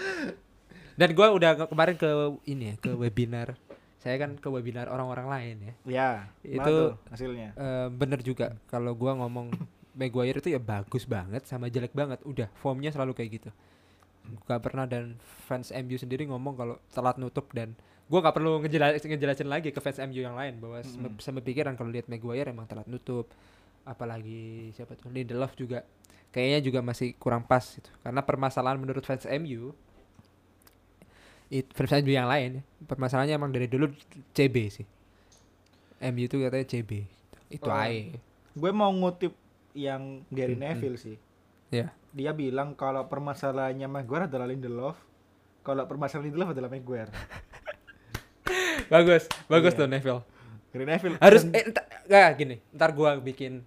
[0.98, 2.10] Dan gua udah ke- kemarin ke
[2.44, 3.54] ini ya, ke webinar.
[4.00, 5.74] Saya kan ke webinar orang-orang lain ya.
[5.84, 6.10] Ya,
[6.42, 7.52] Itu- hasilnya.
[7.54, 9.52] Eh, bener juga kalau gua ngomong
[9.90, 12.22] Maguire itu ya bagus banget sama jelek banget.
[12.24, 13.50] Udah formnya selalu kayak gitu.
[14.44, 15.16] Gak pernah dan
[15.46, 17.74] fans MU sendiri ngomong kalau telat nutup dan
[18.10, 21.18] gua nggak perlu ngejelasin, ngejelasin lagi ke fans MU yang lain bahwa Mm-mm.
[21.22, 23.30] sama pikiran kalau lihat Maguire emang telat nutup.
[23.82, 25.82] Apalagi siapa tuh Lindelof juga
[26.30, 27.90] kayaknya juga masih kurang pas gitu.
[28.02, 29.72] Karena permasalahan menurut fans MU
[31.50, 33.90] it, fans MU yang lain ya, permasalahannya emang dari dulu
[34.32, 34.86] CB sih.
[36.00, 36.90] MU itu katanya CB.
[37.50, 37.74] Itu Oh.
[37.74, 38.16] aja.
[38.54, 39.34] Gue mau ngutip
[39.74, 41.16] yang Gary Hmm, Neville sih.
[41.70, 41.90] Ya.
[42.10, 44.98] Dia bilang kalau permasalahannya Maguire adalah Lindelof,
[45.60, 47.10] kalau permasalahan Lindelof adalah Maguire.
[48.88, 49.78] bagus, bagus Iya.
[49.78, 50.22] tuh Neville.
[50.70, 53.62] Gary Neville Harus eh entar, gak gini, ntar gua bikin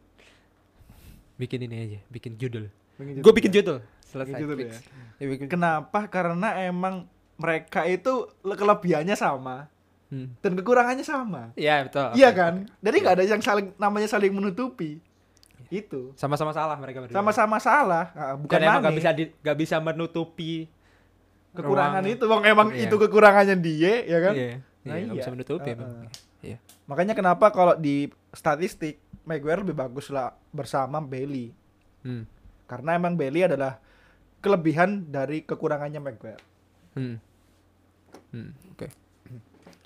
[1.35, 2.67] bikin ini aja, bikin judul.
[2.95, 3.79] Bikin Gua bikin judul.
[3.79, 4.01] judul.
[4.03, 4.29] Selesai.
[4.29, 4.69] Bikin judul fix.
[4.69, 4.79] ya.
[5.17, 5.99] Ya, bikin- Kenapa?
[6.05, 9.67] Karena emang mereka itu le- kelebihannya sama
[10.07, 10.29] Hmm.
[10.39, 11.49] dan kekurangannya sama.
[11.55, 12.13] Iya betul.
[12.13, 12.37] Iya oke.
[12.37, 12.53] kan?
[12.79, 15.01] Jadi nggak ada yang saling namanya saling menutupi.
[15.73, 17.15] Itu Sama-sama salah mereka berdua.
[17.15, 20.69] sama-sama salah, Ah, bukan Dan emang gak bisa di, gak bisa menutupi
[21.51, 22.81] kekurangan ruang- itu, bang emang Iya.
[22.83, 24.33] itu kekurangannya dia, ya kan?
[24.33, 24.53] Iya.
[24.83, 25.21] Nah, iya, nggak iya.
[25.21, 25.75] bisa menutupi Uh-uh.
[25.75, 25.89] emang.
[26.39, 26.57] Iya.
[26.85, 31.55] Makanya kenapa kalau di statistik Maguire lebih bagus lah bersama Bailey.
[32.01, 32.27] Hmm.
[32.65, 33.79] Karena emang Bailey adalah
[34.39, 36.43] kelebihan dari kekurangannya Maguire.
[36.93, 37.15] Hmm.
[38.29, 38.51] Hmm.
[38.69, 38.87] Oke.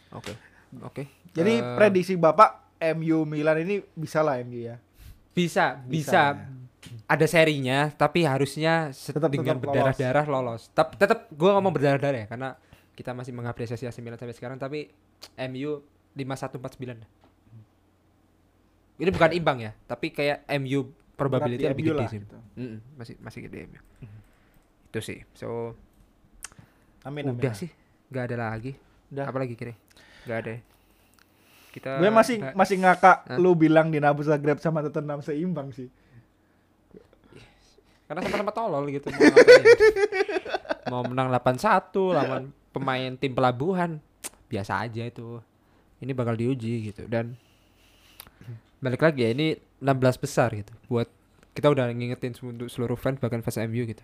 [0.10, 0.34] Oke.
[0.82, 1.04] Oke.
[1.30, 2.66] Jadi Eh, prediksi Bapak
[2.96, 4.82] MU Milan ini bisa lah MU ya.
[5.38, 6.24] Bisa, Bisa, bisa,
[7.06, 10.74] ada serinya, tapi harusnya Tetap- dengan tetap berdarah-darah lolos.
[10.74, 12.50] Tapi tetap gue ngomong berdarah-darah ya, karena
[12.98, 14.58] kita masih mengapresiasi AC Milan sampai sekarang.
[14.58, 14.90] Tapi
[15.48, 15.86] MU
[16.18, 17.06] 5149
[18.98, 22.18] Ini bukan imbang ya, tapi kayak MU probability lebih MU gede lah, sih.
[22.18, 22.38] gitu.
[22.98, 23.80] Masih masih gede MU.
[24.90, 25.22] Itu sih.
[25.38, 25.78] So
[27.06, 27.38] Amin amin.
[27.38, 27.70] udah sih,
[28.10, 28.74] nggak ada lagi.
[29.14, 29.30] Udah.
[29.30, 29.78] Apa lagi kira?
[30.26, 30.54] Nggak ada.
[31.78, 31.80] Ya?
[31.80, 33.38] Kita Gue masih nggak- masih ngakak Hah?
[33.38, 35.88] lu bilang Dinamo Zagreb sama Tottenham seimbang sih.
[38.08, 39.12] karena sama-sama tolol gitu
[40.88, 44.00] mau menang 8-1 lawan pemain tim pelabuhan
[44.48, 45.44] biasa aja itu
[46.00, 47.36] ini bakal diuji gitu dan
[48.80, 49.48] balik lagi ya ini
[49.78, 51.12] 16 besar gitu buat
[51.52, 54.00] kita udah ngingetin untuk seluruh fans bahkan fans MU gitu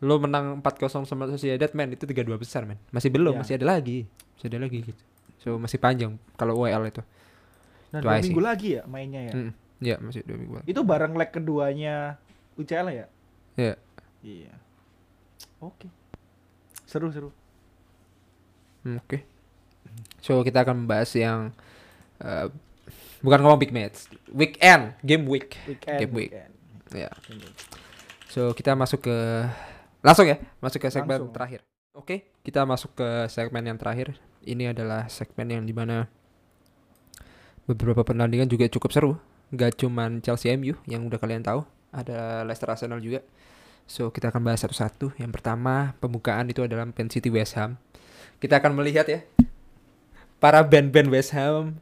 [0.00, 3.40] lo menang 4-0 sama Sociedad men itu 3-2 besar men masih belum Iya.
[3.42, 5.02] masih ada lagi masih ada lagi gitu
[5.40, 7.02] so masih panjang kalau UEL itu
[7.90, 9.32] Itu dua minggu lagi ya mainnya ya.
[9.32, 10.66] Mm, ya masih dua minggu lagi.
[10.68, 12.20] Itu bareng leg keduanya
[12.56, 13.06] UCL ya?
[13.56, 13.74] ya
[14.26, 14.52] Iya.
[15.62, 15.86] Oke.
[16.84, 17.30] Seru seru.
[18.82, 19.22] Hmm, Oke.
[20.20, 21.54] So kita akan membahas yang
[22.20, 22.50] eh,
[23.22, 25.54] bukan ngomong big match, weekend, game week.
[25.64, 25.98] Weekend.
[26.02, 26.30] Game week.
[26.34, 26.52] weekend.
[26.94, 27.10] Ya.
[28.30, 29.16] So kita masuk ke
[30.02, 31.32] langsung ya, masuk ke segmen Langsung.
[31.34, 31.60] terakhir.
[31.96, 34.14] Oke, kita masuk ke segmen yang terakhir.
[34.46, 36.06] Ini adalah segmen yang di mana
[37.66, 39.12] beberapa pertandingan juga cukup seru.
[39.50, 43.22] Gak cuman Chelsea MU yang udah kalian tahu, ada Leicester Arsenal juga.
[43.86, 45.18] So kita akan bahas satu-satu.
[45.18, 47.78] Yang pertama pembukaan itu adalah Man City West Ham.
[48.38, 49.26] Kita akan melihat ya
[50.42, 51.78] para band-band West Ham,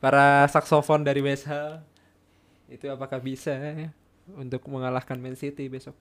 [0.00, 1.82] para saksofon dari West Ham
[2.66, 3.54] itu apakah bisa
[4.34, 5.94] untuk mengalahkan Man City besok?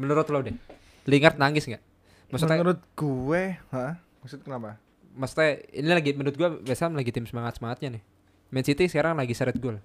[0.00, 0.56] Menurut lo deh,
[1.04, 1.84] Lingard nangis nggak?
[2.32, 3.42] Maksudnya, Menurut gue,
[3.74, 4.00] hah?
[4.20, 4.76] Maksud kenapa?
[5.10, 8.02] maksudnya ini lagi menurut gua West Ham lagi tim semangat semangatnya nih.
[8.50, 9.82] Man City sekarang lagi seret gol.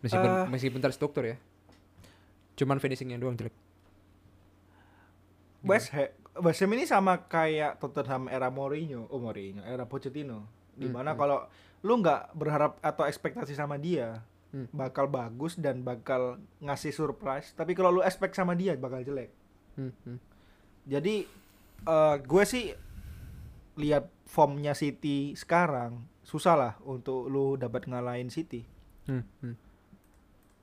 [0.00, 0.46] Meskipun Eh.
[0.46, 1.36] meskipun terstruktur ya.
[2.54, 3.56] Cuman finishingnya doang jelek.
[5.64, 6.08] West Ham,
[6.40, 10.46] West Ham ini sama kayak Tottenham era Mourinho, oh Mourinho, era Pochettino.
[10.72, 11.18] Di mana Hmm, hmm.
[11.18, 11.38] kalau
[11.82, 14.20] lu nggak berharap atau ekspektasi sama dia,
[14.52, 14.68] Hmm.
[14.70, 17.50] bakal bagus dan bakal ngasih surprise.
[17.52, 19.32] Tapi kalau lu expect sama dia bakal jelek.
[19.74, 20.18] Hmm, hmm.
[20.86, 21.26] Jadi
[21.82, 22.72] eh gue sih
[23.76, 28.66] lihat formnya City sekarang susah lah untuk lu dapat ngalahin City.
[29.06, 29.54] Hmm, hmm.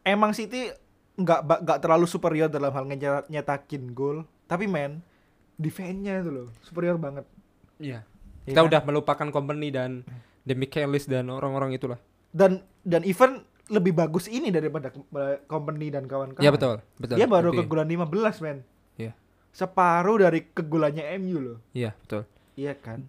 [0.03, 0.68] Emang City
[1.16, 4.99] nggak nggak terlalu superior dalam hal nyetak- nyetakin gol, tapi men
[5.55, 7.24] defense-nya itu loh superior banget.
[7.80, 8.01] Iya.
[8.43, 8.68] Ya Kita kan?
[8.68, 10.03] udah melupakan Company dan
[10.43, 12.01] Demi Kellis dan orang-orang itulah.
[12.34, 14.91] dan dan even lebih bagus ini daripada
[15.45, 16.43] company dan kawan-kawan.
[16.43, 17.16] Iya betul, betul.
[17.16, 17.64] Dia baru Oke.
[17.64, 18.57] kegulan 15 men.
[18.99, 19.14] Iya.
[19.53, 21.57] Separuh dari kegulannya MU loh.
[21.72, 22.28] Iya, betul.
[22.54, 23.06] Iya kan?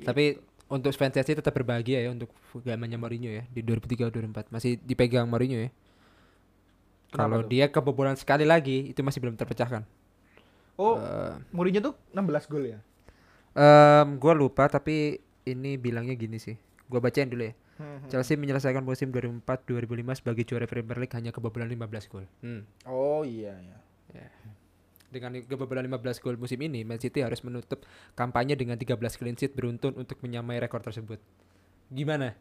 [0.00, 0.38] Tapi
[0.68, 2.28] untuk fans Chelsea tetap berbahagia ya untuk
[2.60, 5.70] zamannya Mourinho ya di 2003 2004 masih dipegang Mourinho ya.
[7.08, 9.80] Kalau dia kebobolan sekali lagi itu masih belum terpecahkan.
[10.76, 12.78] Oh, Eh, Mourinho tuh 16 gol ya.
[13.56, 16.54] em, gua lupa tapi ini bilangnya gini sih.
[16.86, 17.54] Gua bacain dulu ya.
[17.78, 22.26] Hmm, Chelsea menyelesaikan musim 2004-2005 sebagai juara Premier League hanya kebobolan 15 gol.
[22.42, 22.62] Hmm.
[22.84, 23.78] Oh iya ya.
[25.08, 27.80] Dengan kebobolan 15 gol musim ini, Man City harus menutup
[28.12, 31.16] kampanye dengan 13 clean sheet beruntun untuk menyamai rekor tersebut.
[31.88, 32.36] Gimana?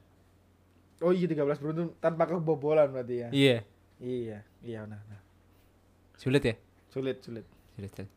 [0.99, 3.30] Oh iya 13 beruntun tanpa kebobolan berarti ya.
[3.32, 3.57] Iya.
[3.97, 5.22] Iya, iya nah, nah.
[6.20, 6.55] Sulit ya?
[6.91, 7.45] Sulit, sulit.
[7.78, 7.91] Sulit.
[7.93, 8.09] sulit.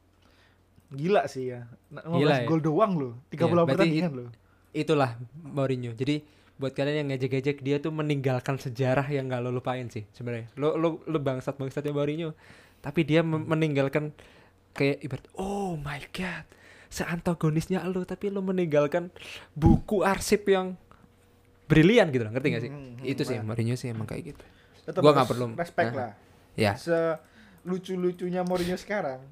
[0.90, 1.70] Gila sih ya.
[1.94, 2.46] Nah, 15 Gila ya.
[2.50, 3.12] gol doang loh.
[3.30, 4.28] 30 Iya, pertandingan loh.
[4.74, 5.94] Itulah Mourinho.
[5.94, 6.26] Jadi
[6.60, 10.50] buat kalian yang ngejek-ngejek dia tuh meninggalkan sejarah yang gak lo lupain sih sebenarnya.
[10.58, 12.34] Lo lo lo bangsat bangsatnya Mourinho.
[12.82, 14.10] Tapi dia meninggalkan
[14.72, 16.46] kayak ibarat oh my god
[16.88, 19.14] seantagonisnya lo tapi lo meninggalkan
[19.52, 20.74] buku arsip yang
[21.64, 23.46] brilian gitu loh ngerti gak sih Hmm, hmm, itu sih benar.
[23.48, 24.44] Mourinho sih emang kayak gitu
[24.80, 25.46] Tetap Gua nggak perlu.
[25.54, 25.98] respect Nah.
[26.00, 26.12] lah.
[26.54, 26.98] ya Se
[27.62, 29.22] lucu-lucunya Mourinho sekarang.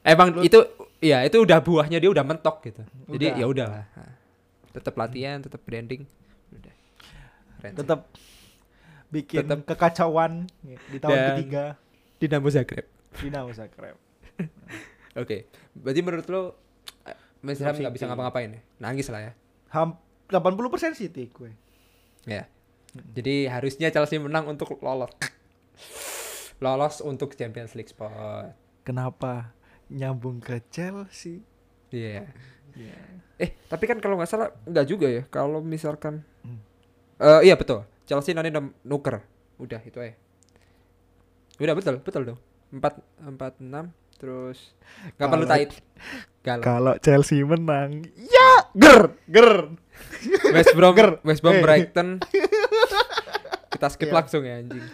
[0.00, 0.56] emang Lu- itu
[0.98, 3.36] ya itu udah buahnya dia udah mentok gitu jadi Udah.
[3.36, 3.84] ya udahlah
[4.70, 6.04] tetap latihan tetap branding
[6.50, 6.74] udah.
[7.66, 8.00] Tetap
[9.06, 11.64] bikin Tetap- kekacauan di tahun Dan- ketiga
[12.16, 13.96] Dinamo Zagreb Dinamo Zagreb.
[15.22, 16.42] Oke, berarti menurut lo
[17.44, 18.60] West Ham nggak bisa ngapa-ngapain ya?
[18.82, 19.32] Nangis lah ya.
[19.72, 19.96] Ham
[20.28, 21.54] 80% City gue.
[22.26, 22.50] Ya.
[23.14, 25.12] Jadi harusnya Chelsea menang untuk lolos.
[26.64, 28.50] lolos untuk Champions League spot.
[28.82, 29.52] Kenapa
[29.92, 31.44] nyambung ke Chelsea?
[31.92, 32.26] Iya.
[32.74, 32.98] Ya.
[33.36, 35.22] Eh, tapi kan kalau nggak salah nggak juga ya.
[35.28, 36.62] Kalau misalkan Hmm.
[37.18, 37.82] Eh iya betul.
[38.06, 39.18] Chelsea nanti udah nuker.
[39.58, 40.14] Udah itu aja.
[41.58, 42.40] Udah betul, betul dong.
[42.70, 44.72] 4 4 6 terus
[45.14, 45.72] nggak perlu tight.
[46.42, 49.50] Kalau Chelsea menang, ya ger ger.
[50.52, 51.10] West Brom Ger.
[51.22, 51.62] West Brom Eh.
[51.62, 52.20] Brighton
[53.68, 54.14] kita skip Iya.
[54.14, 54.84] langsung ya anjing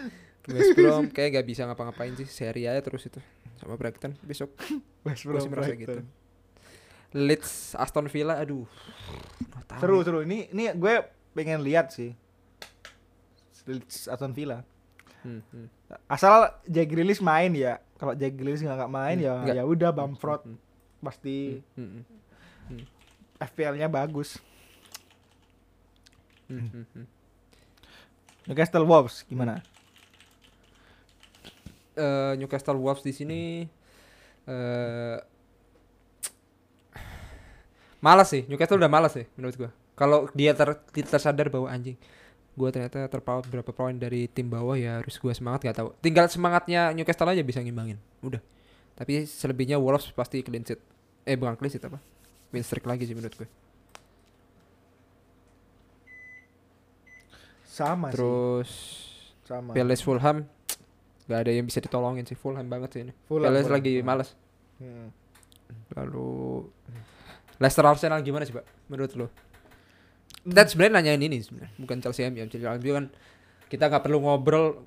[0.48, 3.18] West Brom kayak gak bisa ngapa-ngapain sih seri aja terus itu
[3.58, 4.54] sama Brighton besok
[5.02, 6.02] West Gua sih merasa gitu.
[7.12, 8.66] Leeds Aston Villa aduh
[9.42, 10.18] nggak Seru seru.
[10.22, 10.94] Ini ini gue
[11.32, 12.14] pengen lihat sih.
[13.64, 14.62] Leeds Aston Villa.
[15.22, 15.66] Hmm, hmm.
[16.06, 17.78] Asal Jack Grealish main ya.
[17.96, 19.54] Kalau Jack Grealish nggak nggak main Hmm, ya nggak.
[19.54, 20.58] ya udah Bamford Hmm,
[21.00, 22.02] pasti hmm,
[22.70, 22.84] hmm,
[23.38, 24.38] FPL-nya bagus.
[26.48, 27.06] hmm, hmm, hmm.
[28.44, 29.62] Newcastle Wolves gimana?
[31.92, 33.40] Eh, Newcastle Wolves di sini
[34.42, 35.16] eh
[38.02, 41.94] malas sih Newcastle udah malas sih menurut gua kalau dia ter tersadar bahwa anjing
[42.52, 46.28] gua ternyata terpaut berapa poin dari tim bawah ya harus gua semangat gak tahu tinggal
[46.28, 48.40] semangatnya Newcastle aja bisa ngimbangin udah
[48.92, 50.80] tapi selebihnya Wolves pasti clean sheet
[51.24, 51.98] eh bukan clean sheet apa
[52.52, 53.48] win streak lagi sih menurut gue
[57.72, 58.20] Sama sih.
[58.20, 58.70] terus
[59.48, 59.72] Sama.
[59.72, 60.44] Palace Fulham
[61.24, 64.08] gak ada yang bisa ditolongin sih Fulham banget sih ini Fulham, Palace Fulham, lagi Fulham.
[64.08, 64.30] malas
[64.82, 65.08] Hmm.
[65.94, 66.66] Lalu
[67.62, 68.66] Leicester Arsenal gimana sih, Pak?
[68.90, 69.26] Menurut lo?
[70.42, 72.42] Kita sebenarnya nanyain ini sebenarnya, bukan Chelsea MU.
[72.50, 73.06] Chelsea MU kan
[73.70, 74.82] kita nggak perlu ngobrol,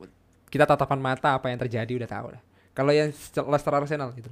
[0.52, 2.42] kita tatapan mata apa yang terjadi udah tahu lah.
[2.76, 3.10] Kalau yang
[3.50, 4.28] Leicester Arsenal gitu.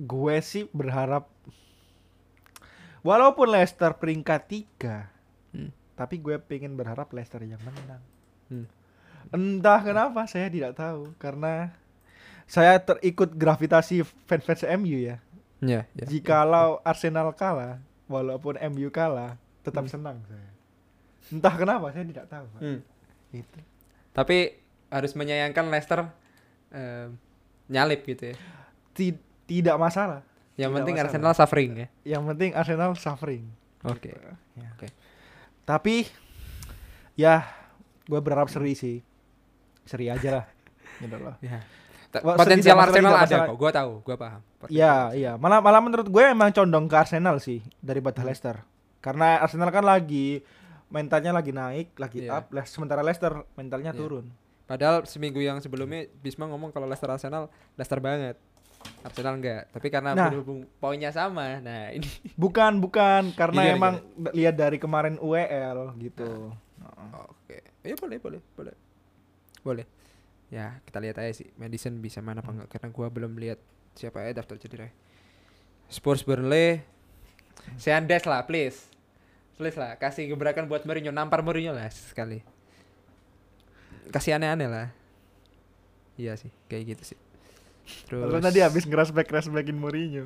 [0.00, 1.28] Gue sih berharap
[3.04, 5.12] walaupun Leicester peringkat tiga,
[5.54, 5.70] Hmm.
[5.94, 8.02] tapi gue pengen berharap Leicester yang menang.
[8.50, 8.66] Hmm.
[9.30, 11.70] Entah kenapa saya tidak tahu karena
[12.44, 15.16] saya terikut gravitasi fans-fans MU ya.
[15.64, 16.04] Ya, ya.
[16.04, 19.90] Jikalau Arsenal kalah, walaupun MU kalah, tetap Hmm.
[19.90, 20.50] senang saya.
[21.26, 22.44] Entah kenapa saya tidak tahu.
[22.50, 22.60] Pak.
[22.60, 22.80] Hmm.
[23.30, 23.58] Gitu.
[24.12, 24.36] Tapi
[24.88, 26.04] harus menyayangkan Leicester
[26.70, 27.08] eh,
[27.66, 28.36] nyalip gitu ya.
[28.92, 30.20] Ti- tidak masalah.
[30.54, 31.10] Yang Tidak penting masalah.
[31.10, 31.88] Arsenal suffering ya.
[32.04, 33.44] Yang penting Arsenal suffering.
[33.82, 34.12] Oke.
[34.52, 34.68] Ya.
[34.70, 34.88] Oke.
[35.62, 36.06] Tapi
[37.14, 37.42] ya
[38.04, 39.00] gue berharap seri sih.
[39.82, 40.46] Seri aja lah.
[41.02, 41.34] Gitu loh.
[41.40, 41.58] Ya.
[42.16, 43.46] Wah, Potensial Arsenal ada masalah.
[43.48, 44.40] kok, gua tahu, gua paham.
[44.66, 45.32] Iya, iya.
[45.34, 48.30] Malah malah menurut gue emang condong ke Arsenal sih daripada Hmm.
[48.30, 48.62] Leicester.
[49.04, 50.40] Karena Arsenal kan lagi
[50.88, 52.40] mentalnya lagi naik, lagi Iya.
[52.40, 54.00] up, Les- sementara Leicester mentalnya Iya.
[54.00, 54.26] turun.
[54.64, 58.40] Padahal seminggu yang sebelumnya Bisma ngomong kalau Leicester Arsenal Leicester banget.
[59.00, 60.28] Arsenal enggak, tapi karena Nah.
[60.28, 61.56] berhubung poinnya sama.
[61.58, 62.04] Nah, ini
[62.36, 63.94] Bukan, bukan, karena Gimana, emang
[64.32, 66.52] lihat dari kemarin UEL gitu.
[66.80, 67.10] Heeh.
[67.26, 67.58] Oke.
[67.80, 68.74] Ya boleh, boleh, boleh.
[69.60, 69.86] Boleh.
[70.48, 73.56] Ya, kita lihat aja sih Madison bisa mana apa enggak karena gua belum lihat
[73.92, 74.88] siapa ya daftar cedera.
[75.86, 76.84] Spurs Burnley
[77.74, 78.92] Seandes lah, please.
[79.54, 82.42] Please lah, kasih gebrakan buat Mourinho, nampar Mourinho lah sekali.
[84.08, 84.86] Kasih aneh-aneh lah.
[86.14, 87.18] Iya sih, kayak gitu sih.
[88.08, 90.24] Terus Lalu tadi habis ngerasback ngerasbackin Mourinho.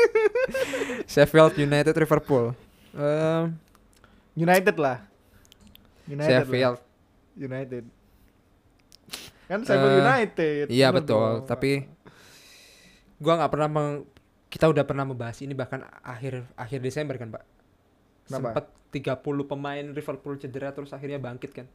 [1.10, 2.54] Sheffield United Liverpool.
[2.92, 3.54] Em,
[4.36, 5.02] United lah.
[6.06, 6.40] United lah.
[6.42, 6.78] Sheffield.
[7.34, 7.84] United.
[9.46, 10.64] Kan Sheffield Eh, United.
[10.70, 11.46] Iya betul, dong.
[11.46, 11.86] tapi
[13.16, 14.04] gua nggak pernah meng-
[14.46, 17.44] kita udah pernah membahas ini bahkan akhir akhir Desember kan, Pak.
[18.30, 18.54] Kenapa?
[18.54, 18.64] Sempat
[18.94, 21.66] 30 pemain Liverpool cedera terus akhirnya bangkit kan.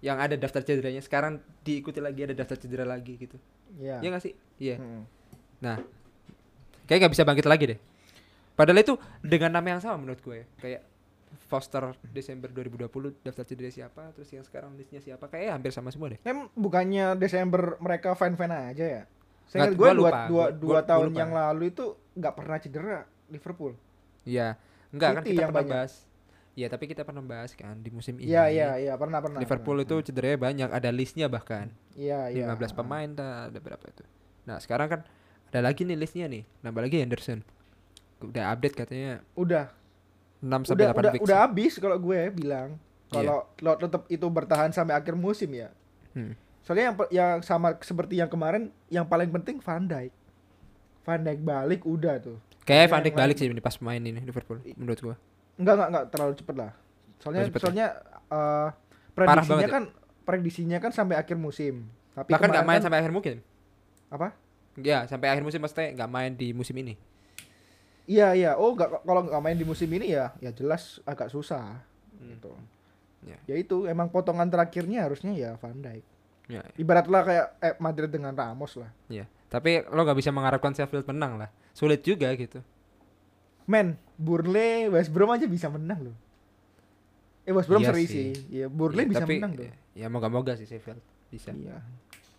[0.00, 3.36] Yang ada daftar cederanya sekarang diikuti lagi ada daftar cedera lagi gitu.
[3.76, 4.00] Iya.
[4.00, 4.34] Iya nggak sih?
[4.56, 4.76] Iya.
[4.80, 5.02] Mm.
[5.60, 5.76] Nah,
[6.88, 7.78] kayak nggak bisa bangkit lagi deh.
[8.56, 10.48] Padahal itu dengan nama yang sama menurut gue.
[10.60, 10.84] Kayak
[11.46, 16.16] Foster Desember 2020 daftar cedera siapa, terus yang sekarang listnya siapa, kayaknya hampir sama semua
[16.16, 16.20] deh.
[16.24, 19.02] Em bukannya Desember mereka fan-fan aja ya?
[19.46, 21.20] Saya gue dua, dua, dua gua tahun lupa.
[21.22, 22.98] yang lalu itu nggak pernah cedera
[23.30, 23.78] Liverpool.
[24.26, 24.58] Iya,
[24.94, 25.74] enggak kan kita yang pernah banyak.
[25.74, 25.94] bahas.
[26.56, 28.32] Iya, tapi kita pernah bahas kan di musim ini.
[28.32, 29.44] Iya iya iya pernah pernah.
[29.44, 30.00] Liverpool pernah.
[30.00, 31.68] itu cederanya banyak, ada listnya bahkan.
[31.92, 32.48] Iya iya.
[32.48, 34.04] 15 pemain dah, ada berapa itu.
[34.48, 35.00] Nah, sekarang kan
[35.52, 36.48] ada lagi nih listnya nih.
[36.64, 37.44] Nambah lagi Henderson.
[38.24, 39.68] Udah update katanya Udah
[40.40, 41.24] 6 sampai udah 8 udah weeks.
[41.28, 42.80] udah habis kalau gue bilang.
[43.06, 45.68] Kalau lo tetap itu bertahan sampai akhir musim ya.
[46.16, 46.34] Hmm.
[46.64, 50.10] Soalnya yang yang sama seperti yang kemarin yang paling penting Van Dijk.
[51.06, 52.40] Van Dijk balik udah tuh.
[52.66, 55.16] Kayak Van Dijk balik sih ini pas main ini Liverpool menurut gua.
[55.54, 56.72] Enggak enggak enggak terlalu cepet lah.
[57.16, 57.62] Soalnya cepet ya?
[57.62, 57.86] soalnya
[58.26, 58.68] eh,
[59.14, 59.72] Parah prediksinya banget ya?
[59.72, 59.84] kan
[60.22, 61.86] prediksinya kan sampai akhir musim.
[62.12, 63.38] Tapi Bahkan nggak main kan- sampai akhir musim.
[64.06, 64.34] apa?
[64.76, 66.94] Ya, sampai akhir musim maksudnya nggak main di musim ini.
[68.04, 68.50] Iya iya.
[68.54, 71.80] Oh nggak kalau nggak main di musim ini ya ya jelas agak susah.
[72.12, 72.28] Hmm.
[72.28, 72.52] Gitu.
[73.24, 73.38] Ya.
[73.44, 76.04] Ya itu emang potongan terakhirnya harusnya ya Van Dijk.
[76.46, 78.90] Ya, Ibaratlah kayak eh, Madrid dengan Ramos lah.
[79.06, 79.26] ya.
[79.46, 81.50] Tapi lo nggak bisa mengharapkan Sheffield menang lah.
[81.76, 82.64] Sulit juga gitu.
[83.68, 86.16] Men, Burnley West Brom aja bisa menang loh.
[87.44, 88.14] Eh West Brom Iya seri sih.
[88.16, 88.30] sih.
[88.48, 89.68] Iya, Burnley Ya, bisa tapi, menang tuh.
[89.92, 90.98] Ya moga-moga sih Sheffield
[91.28, 91.52] bisa.
[91.52, 91.84] Iya.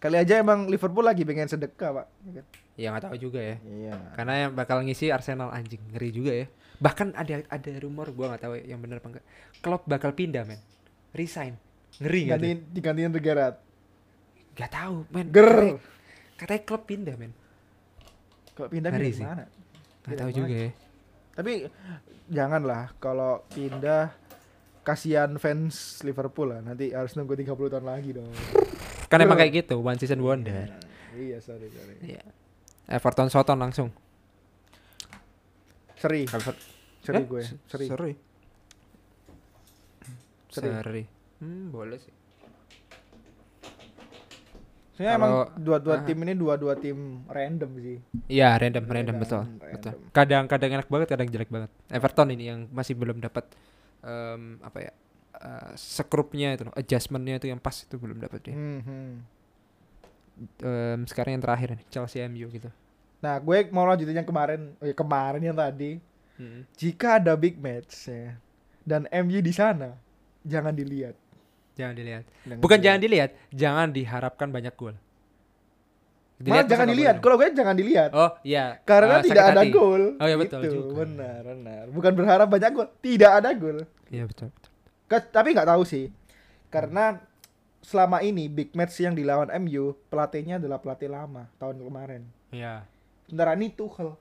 [0.01, 2.07] Kali aja emang Liverpool lagi pengen sedekah, Pak.
[2.33, 2.43] Iya?
[2.77, 3.55] Ya nggak tahu juga ya.
[3.61, 3.93] Iya.
[4.17, 6.45] Karena yang bakal ngisi Arsenal anjing ngeri juga ya.
[6.77, 9.25] Bahkan ada ada rumor gua nggak tahu ya, yang benar apa enggak.
[9.61, 10.61] Klopp bakal pindah men.
[11.13, 11.57] Resign.
[11.97, 12.29] Ngeri?
[12.29, 13.57] Gantiin digantiin De Gerrard.
[14.53, 15.29] Gak tahu men.
[15.33, 15.49] Ger.
[15.49, 15.73] Katanya,
[16.37, 17.33] katanya Klopp pindah men.
[18.57, 19.25] Kalau pindah Ngeri pindah sih.
[19.25, 19.45] mana?
[20.03, 20.69] Gak tahu juga ya.
[21.31, 21.53] Tapi
[22.27, 24.09] janganlah kalau pindah
[24.81, 26.59] kasihan fans Liverpool lah.
[26.59, 28.33] Nanti harus nunggu 30 tahun lagi dong.
[29.07, 30.67] Kan emang kayak gitu, one season wonder.
[31.13, 31.95] iya, sorry, sorry.
[32.01, 32.23] Iya.
[32.87, 33.93] Everton Soton langsung.
[35.93, 36.61] Seri, Ever-
[36.99, 37.85] seri Eh, gue, se- seri.
[37.85, 38.11] Seri.
[40.47, 40.69] Seri.
[40.71, 41.03] Seri.
[41.37, 42.13] Hmm, boleh sih.
[44.97, 46.03] Soalnya emang dua-dua ah.
[46.09, 47.97] tim ini dua-dua tim random sih.
[48.25, 49.43] Iya, random, random, Random, betul.
[49.45, 49.73] random.
[49.77, 49.93] Betul.
[50.09, 51.69] Kadang-kadang enak banget, kadang jelek banget.
[51.93, 53.45] Everton ini yang masih belum dapat
[54.01, 54.91] em, apa ya?
[55.37, 58.55] eh, sekrupnya itu, adjustmentnya itu yang pas itu belum dapat dia.
[58.57, 59.13] Hmm, hmm.
[60.65, 62.73] Em, sekarang yang terakhir nih, Chelsea MU gitu.
[63.21, 66.01] Nah, gue mau lanjutin yang kemarin, oh ya kemarin yang tadi.
[66.41, 66.65] Hmm.
[66.73, 68.33] Jika ada big match ya,
[68.81, 69.93] dan MU di sana,
[70.41, 71.13] jangan dilihat.
[71.77, 72.23] Jangan dilihat.
[72.43, 72.83] Jangan Bukan dilihat.
[72.83, 74.95] jangan dilihat, jangan diharapkan banyak gol.
[76.37, 77.15] Malah jangan dilihat.
[77.17, 78.09] Kalau gue jangan dilihat.
[78.13, 78.77] Oh iya.
[78.83, 79.73] Karena Eh, tidak ada hati.
[79.73, 80.03] gol.
[80.15, 80.93] Oh iya betul Gitu, juga.
[81.01, 81.83] Benar, benar.
[81.89, 83.77] Bukan berharap banyak gol, tidak ada gol.
[84.07, 84.49] Iya betul.
[84.51, 84.71] betul.
[85.07, 86.13] Ke- tapi nggak tahu sih.
[86.67, 87.17] Karena
[87.79, 92.21] selama ini big match yang dilawan MU pelatihnya adalah pelatih lama tahun kemarin.
[92.49, 92.85] Iya.
[93.25, 94.13] Sementara ini Tuchel.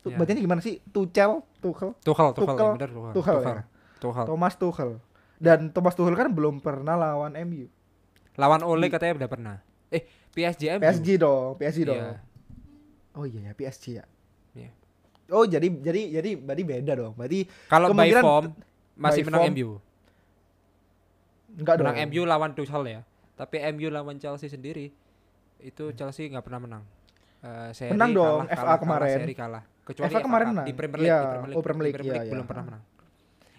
[0.00, 0.16] Tuh, Ya.
[0.16, 0.78] bacanya gimana sih?
[0.86, 2.62] Tuchel, Tuchel, Tuchel, Tuchel, Tuchel.
[2.62, 3.12] ya benar Tuchel.
[3.12, 3.52] Tuchel, Tuchel.
[3.52, 3.64] ya?
[3.98, 4.24] Tuchel.
[4.24, 4.90] Thomas Tuchel.
[5.36, 7.68] Dan Thomas Tuchel kan belum pernah lawan MU.
[8.36, 9.56] Lawan Ole katanya udah pernah.
[9.92, 10.82] Eh, PSG MU.
[10.82, 11.96] PSG dong, PSG dong.
[11.96, 12.12] Iya.
[13.16, 14.04] Oh iya ya PSG ya.
[14.52, 14.70] Iya.
[15.32, 17.12] Oh jadi jadi jadi berarti beda dong.
[17.16, 18.44] Berarti Kalau by form
[18.96, 19.70] masih by menang form MU.
[21.56, 21.86] enggak dong.
[21.88, 23.00] Menang MU lawan Tuchel ya.
[23.36, 24.92] Tapi MU lawan Chelsea sendiri
[25.60, 26.84] itu Chelsea nggak pernah menang.
[27.46, 29.06] Eh, seri Menang dong, kalah, FA kalah, kemarin.
[29.06, 29.62] Kalah, seri kalah.
[29.86, 30.66] Kecuali FA kemarin menang.
[30.66, 32.34] di Premier League, Iya, di Premier League, oh, Premier di League, Premier iya, League iya.
[32.34, 32.82] belum pernah menang.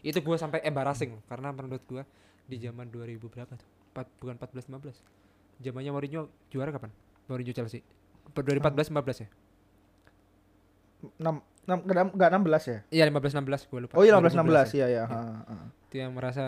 [0.05, 2.03] Itu gua sampai embarrassing karena menurut gua
[2.47, 3.69] di zaman 2000 berapa tuh?
[3.93, 5.63] Empat, bukan 14 15.
[5.63, 6.93] Zamannya Mourinho juara kapan?
[7.27, 7.81] Mourinho Chelsea.
[8.31, 9.29] Per 2014 15 ya?
[11.21, 12.29] 6 enam enggak enggak
[12.63, 12.79] 16 ya?
[12.93, 13.93] Iya 15 16 gua lupa.
[13.99, 14.87] Oh iya 16 2012 16 ya.
[14.87, 14.87] iya ya.
[14.87, 15.03] Iya.
[15.05, 15.55] ha, ha.
[15.89, 16.45] Itu yang merasa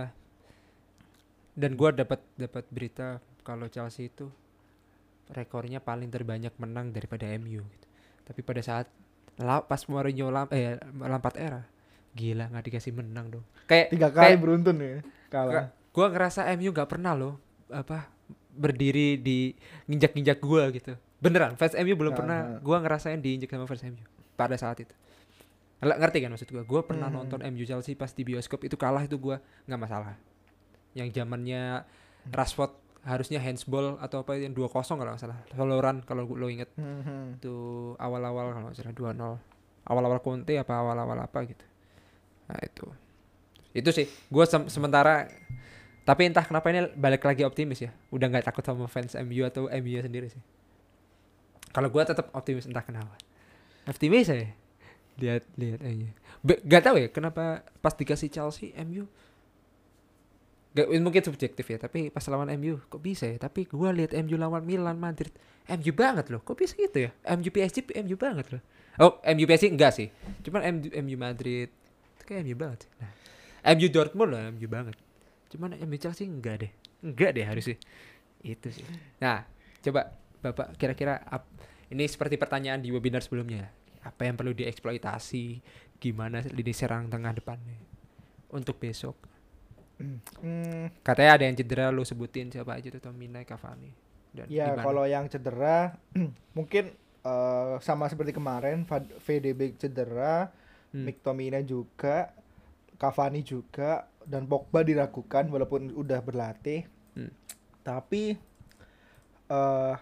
[1.59, 4.31] dan gua dapat dapat berita kalau Chelsea itu
[5.29, 7.87] rekornya paling terbanyak menang daripada MU gitu.
[8.25, 8.87] Tapi pada saat
[9.39, 11.63] pas Mourinho lam, eh Lampard era
[12.11, 13.45] gila nggak dikasih menang dong.
[13.65, 15.69] Kayak Tiga kali kayak beruntun ya kalah.
[15.89, 17.37] Gua ngerasa MU nggak pernah loh
[17.67, 18.09] apa
[18.51, 19.53] berdiri di
[19.85, 20.93] nginjak-nginjak gua gitu.
[21.17, 22.59] Beneran fans MU belum Ah, pernah ah.
[22.59, 24.03] gua ngerasain diinjak sama fans MU
[24.33, 24.93] pada saat itu.
[25.79, 26.63] Nggak ngerti kan maksud gua?
[26.63, 27.17] Gua pernah Hmm.
[27.19, 30.15] nonton MU Chelsea pas di bioskop itu kalah itu gua nggak masalah.
[30.91, 31.85] Yang zamannya
[32.27, 35.39] Rashford harusnya handsball atau apa yang 2-0 kalau nggak salah.
[35.49, 37.25] Soloran kalau gua- lo inget Hmm, hmm.
[37.37, 37.55] itu
[37.95, 39.39] awal-awal kalau nggak salah 2-0.
[39.85, 41.63] Awal-awal Conte apa awal-awal apa gitu.
[42.49, 42.85] Nah itu.
[43.71, 44.09] Itu sih.
[44.27, 45.29] Gue sementara
[46.03, 47.93] tapi entah kenapa ini balik lagi optimis ya.
[48.09, 50.41] Udah nggak takut sama fans MU atau MU sendiri sih.
[51.69, 53.13] Kalau gue tetap optimis entah kenapa.
[53.85, 54.49] Optimis ya.
[55.21, 56.09] Lihat lihat aja.
[56.65, 59.05] Gak tahu ya kenapa pas dikasih Chelsea MU
[60.69, 64.37] Gak, mungkin subjektif ya tapi pas lawan MU kok bisa ya tapi gua lihat MU
[64.37, 65.33] lawan Milan Madrid
[65.65, 68.61] MU banget loh kok bisa gitu ya MU PSG MU banget loh
[69.01, 70.13] oh MU PSG enggak sih
[70.45, 71.73] cuman MU, Madrid
[72.29, 72.91] kayak MU banget sih.
[73.01, 73.11] Nah,
[73.73, 74.95] MU Dortmund lah MU banget.
[75.49, 76.71] Cuman MU Chelsea enggak deh.
[77.01, 77.77] Enggak deh harusnya.
[78.45, 78.85] Itu sih.
[79.17, 79.49] Nah
[79.81, 81.19] coba bapak kira-kira
[81.89, 83.73] ini seperti pertanyaan di webinar sebelumnya.
[84.05, 85.59] Apa yang perlu dieksploitasi?
[85.97, 87.75] Gimana lini serang tengah depannya?
[88.53, 89.17] Untuk besok.
[89.99, 93.91] Hmm, Katanya ada yang cedera lu sebutin siapa aja tuh Tomina Cavani
[94.33, 95.97] dan ya kalau yang cedera
[96.57, 96.93] mungkin
[97.25, 98.85] eh, sama seperti kemarin
[99.25, 100.53] VDB cedera,
[100.89, 101.05] Hmm.
[101.05, 102.33] McTominay juga,
[102.97, 106.85] Cavani juga dan Pogba diragukan walaupun udah berlatih.
[107.13, 107.29] Hmm.
[107.81, 108.33] Tapi
[109.49, 109.95] eh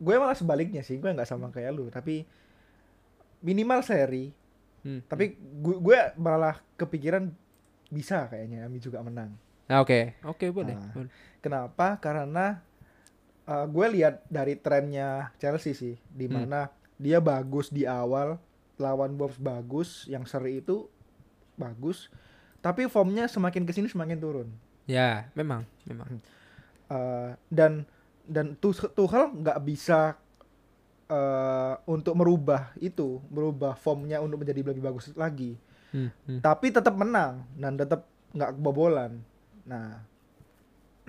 [0.00, 2.24] gue malah sebaliknya sih, gue nggak sama kayak lu, tapi
[3.40, 4.32] minimal seri.
[4.80, 5.04] Hmm.
[5.04, 7.28] Tapi gue, gue malah kepikiran
[7.92, 9.36] bisa kayaknya Ami juga menang.
[9.68, 10.90] Nah, oke oke boleh, Ah.
[10.90, 11.12] boleh.
[11.38, 12.00] Kenapa?
[12.00, 12.58] Karena
[13.44, 16.42] uh, gue lihat dari trennya Chelsea sih, di Hmm.
[16.48, 18.40] mana dia bagus di awal,
[18.80, 20.88] lawan Wolves bagus, yang seri itu
[21.60, 22.08] bagus,
[22.64, 24.48] tapi formnya semakin ke sini semakin turun.
[24.90, 26.18] ya memang memang
[26.90, 27.86] Uh, dan
[28.26, 30.18] dan Tuch- Tuchel nggak bisa
[31.06, 35.54] uh, untuk merubah itu, merubah formnya untuk menjadi lebih bagus lagi.
[35.94, 36.42] Hmm, hmm.
[36.42, 39.22] tapi tetap menang dan tetap nggak kebobolan.
[39.62, 40.02] Nah,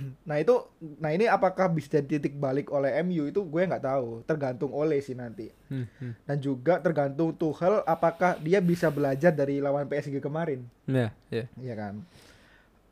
[0.30, 0.56] nah itu,
[0.97, 4.99] nah ini apakah bisa jadi titik balik oleh MU itu gue nggak tahu, tergantung oleh
[4.99, 5.54] sih nanti.
[5.70, 6.14] Hmm, hmm.
[6.26, 11.76] Dan juga tergantung Tuchel apakah dia bisa belajar dari lawan PSG kemarin, ya ya ya
[11.78, 12.02] kan?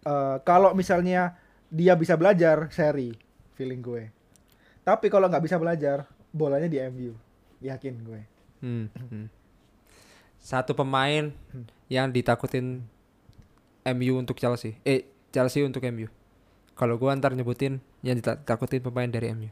[0.05, 1.36] Eh, kalau misalnya
[1.70, 3.14] dia bisa belajar seri,
[3.53, 4.03] feeling gue.
[4.82, 7.14] Tapi kalau nggak bisa belajar, bolanya di MU,
[7.62, 8.22] yakin gue.
[8.60, 9.28] Hmm, hmm.
[10.39, 11.68] satu pemain Hmm.
[11.88, 12.84] yang ditakutin
[13.88, 16.12] MU untuk Chelsea eh Chelsea untuk MU
[16.80, 19.51] kalau gua ntar nyebutin yang ditakutin pemain dari MU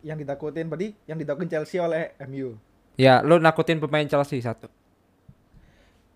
[0.00, 2.56] Yang ditakutin berarti yang ditakutin Chelsea oleh MU.
[2.96, 4.72] ya lu nakutin pemain Chelsea satu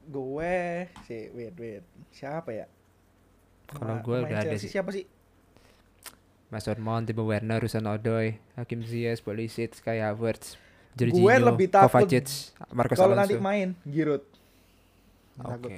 [0.06, 0.56] gue
[1.04, 2.66] si wait wait siapa ya
[3.70, 4.70] Kalau gue udah ada Chelsea sih.
[4.72, 5.04] siapa sih
[6.50, 10.58] Mason Mount, Timo Werner, Rusan Odoi, Hakim Ziyech, Pulisic, Kai Havertz,
[11.14, 12.26] Gue Jorginho, lebih takut Kovacic,
[12.74, 14.26] Marcos kalau nanti main Giroud
[15.38, 15.46] Oke.
[15.46, 15.70] Takut.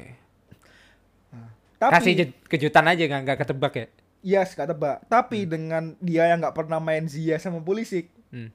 [1.82, 2.14] Tapi Kasih
[2.46, 3.86] kejutan aja nggak nggak ketebak ya.
[4.22, 8.48] yes kata tebak tapi dengan dia yang nggak pernah main Zia sama Pulisic Hmm.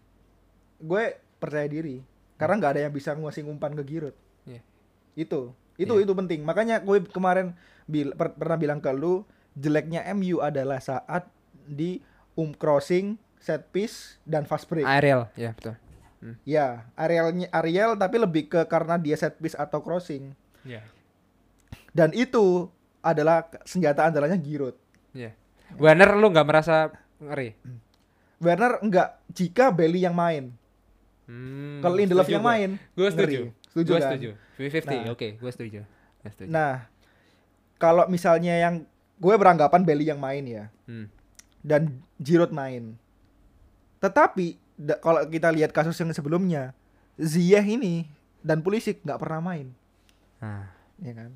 [0.80, 1.04] gue
[1.38, 2.02] percaya diri
[2.36, 4.62] karena nggak ada yang bisa ngasih umpan ke Giroud Iya.
[5.16, 6.02] itu itu Iya.
[6.02, 7.54] itu penting makanya gue kemarin
[7.86, 9.22] bil- per- pernah bilang ke lu
[9.54, 11.30] jeleknya MU adalah saat
[11.64, 12.02] di
[12.34, 14.84] um crossing set piece dan fast break.
[14.84, 15.74] Ariel, ya betul.
[16.44, 20.34] Ya, Arielnya Ariel tapi lebih ke karena dia set piece atau crossing.
[20.62, 20.82] Iya.
[21.90, 22.68] Dan itu
[23.00, 24.76] adalah senjata andalannya Giroud.
[25.12, 25.32] Iya.
[25.76, 27.54] Werner lu nggak merasa ngeri?
[28.38, 30.54] Werner enggak jika Bailey yang main.
[31.28, 33.52] Hmm, Kalau Lindelof yang main, Gue setuju.
[33.52, 33.68] ngeri.
[33.68, 34.10] Setuju Gue kan?
[34.10, 34.30] setuju.
[34.58, 35.12] 50-50, Nah.
[35.12, 35.80] oke, gue setuju.
[36.18, 36.50] Gue setuju.
[36.50, 36.74] Nah,
[37.76, 38.76] kalau misalnya yang
[39.18, 41.12] gue beranggapan Bailey yang main ya Hmm.
[41.60, 42.96] dan Giroud main.
[43.98, 44.56] Tetapi
[44.98, 46.72] kalau kita lihat kasus yang sebelumnya,
[47.18, 48.06] Ziyech ini
[48.40, 49.74] dan Pulisic nggak pernah main,
[50.38, 51.34] Nah, ya kan?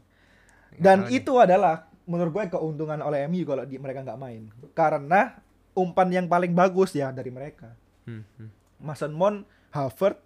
[0.71, 1.17] Nggak Dan nih.
[1.17, 4.47] itu adalah menurut gue keuntungan oleh MU kalau di, mereka nggak main.
[4.71, 5.35] Karena
[5.71, 7.71] umpan yang paling bagus ya dari mereka.
[8.03, 8.49] Hmm, hmm.
[8.81, 10.19] Mason Mount, Havertz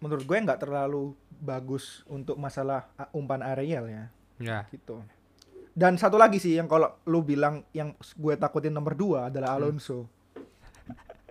[0.00, 4.04] menurut gue nggak terlalu bagus untuk masalah umpan aerial ya
[4.36, 4.58] Ya.
[4.68, 5.00] gitu.
[5.70, 10.06] Dan satu lagi sih yang kalau lu bilang yang gue takutin nomor dua adalah Alonso.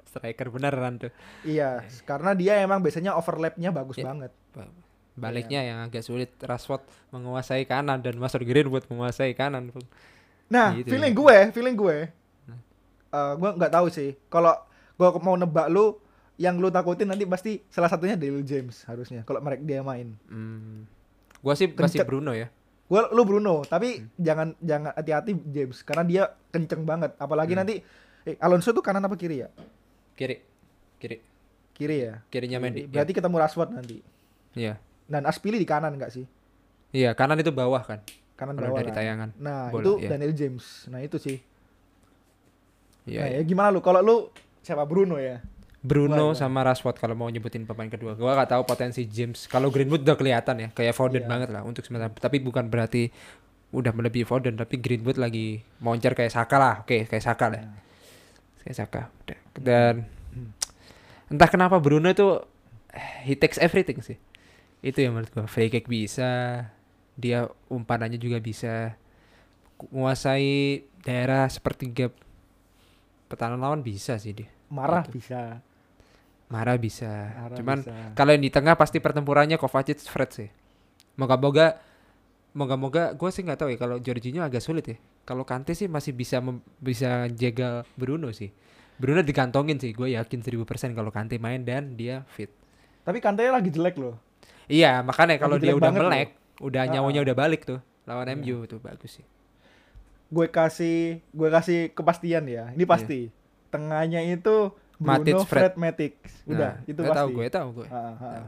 [0.06, 1.12] Striker beneran tuh.
[1.44, 4.06] Iya, karena dia emang biasanya overlapnya bagus Ya.
[4.06, 4.32] banget.
[5.14, 9.70] Ba- Baliknya yang agak sulit Rashford menguasai kanan dan Mason Greenwood menguasai kanan.
[10.48, 11.20] Nah, Gitu feeling ya.
[11.20, 11.98] gue, feeling gue,
[13.10, 14.18] eh gue nggak tahu sih.
[14.28, 14.58] Kalau
[14.92, 16.02] gue mau nebak lu,
[16.36, 19.22] yang lu takutin nanti pasti salah satunya Daniel James harusnya.
[19.22, 20.18] Kalau mereka dia main.
[20.26, 20.90] Hmm.
[21.40, 22.08] Gua sih masih Kencet.
[22.08, 22.50] Bruno ya.
[22.84, 24.10] Gue lu Bruno, tapi Hmm.
[24.18, 27.14] jangan jangan hati-hati James karena dia kenceng banget.
[27.16, 27.62] Apalagi Hmm.
[27.62, 27.76] nanti
[28.24, 29.50] eh, Alonso tuh kanan apa kiri ya?
[30.14, 30.42] Kiri.
[30.98, 31.18] Kiri.
[31.72, 32.14] Kiri ya.
[32.28, 32.86] Kirinya Mendy.
[32.86, 34.00] Berarti ketemu Rashford nanti.
[34.54, 34.78] Iya.
[35.10, 36.26] Dan Aspili di kanan nggak sih?
[36.94, 38.00] Iya, kanan itu bawah kan.
[38.38, 38.80] Kanan bawah.
[38.82, 38.98] dari kan?
[38.98, 39.30] tayangan.
[39.38, 40.10] Nah, bola, itu iya.
[40.14, 40.66] Daniel James.
[40.90, 41.38] Nah, itu sih.
[43.10, 43.20] Iya.
[43.26, 43.40] nah, iya.
[43.42, 43.82] ya gimana lu?
[43.84, 44.16] Kalau lu
[44.64, 45.44] siapa Bruno ya?
[45.84, 46.40] Bruno Gimana?
[46.40, 48.16] sama Rashford kalau mau nyebutin pemain kedua.
[48.16, 49.52] Gua gak tahu potensi James.
[49.52, 51.30] Kalau Greenwood udah kelihatan ya, kayak Foden Iya.
[51.30, 52.08] banget lah untuk sementara.
[52.16, 53.12] Tapi bukan berarti
[53.76, 56.76] udah melebihi Foden, tapi Greenwood lagi moncer kayak Saka lah.
[56.88, 57.62] Oke, kayak Saka lah.
[57.68, 57.82] Nah,
[58.64, 59.02] Kayak Saka.
[59.60, 60.08] Dan
[61.28, 62.40] entah kenapa Bruno itu
[62.96, 64.16] eh, he takes everything sih.
[64.84, 65.48] Itu yang menurut gua.
[65.48, 66.68] Free kick bisa,
[67.16, 69.00] dia umpanannya juga bisa.
[69.90, 72.08] Menguasai daerah sepertiga
[73.28, 74.50] pertahanan lawan bisa sih dia.
[74.68, 75.22] marah Gitu.
[75.22, 75.62] bisa.
[76.50, 77.12] Marah bisa.
[77.34, 77.94] Marah Cuman bisa.
[78.14, 80.50] kalau yang di tengah pasti pertempurannya Kovacic Fred sih.
[81.14, 81.78] Moga-moga
[82.54, 84.98] moga-moga gue sih nggak tahu ya kalau Jorginho agak sulit ya.
[85.26, 88.50] Kalau Kante sih masih bisa mem- bisa jaga Bruno sih.
[88.98, 92.50] Bruno digantongin sih, gue yakin 1000% kalau Kante main dan dia fit.
[93.02, 94.18] Tapi Kante lagi jelek loh.
[94.66, 97.26] Iya, makanya kalau dia udah melek, udah Ah, nyawanya ah.
[97.28, 98.36] udah balik tuh lawan Iya.
[98.36, 99.26] MU tuh bagus sih.
[100.28, 102.72] Gue kasih gue kasih kepastian ya.
[102.72, 103.30] Ini pasti.
[103.70, 105.74] Tengahnya itu Bruno, Matic, Fred, Fred.
[105.76, 106.14] Matic.
[106.46, 107.18] Udah, Nah, itu pasti.
[107.18, 107.88] tahu gue tahu gue.
[107.90, 108.14] Ah.
[108.16, 108.46] Tahu.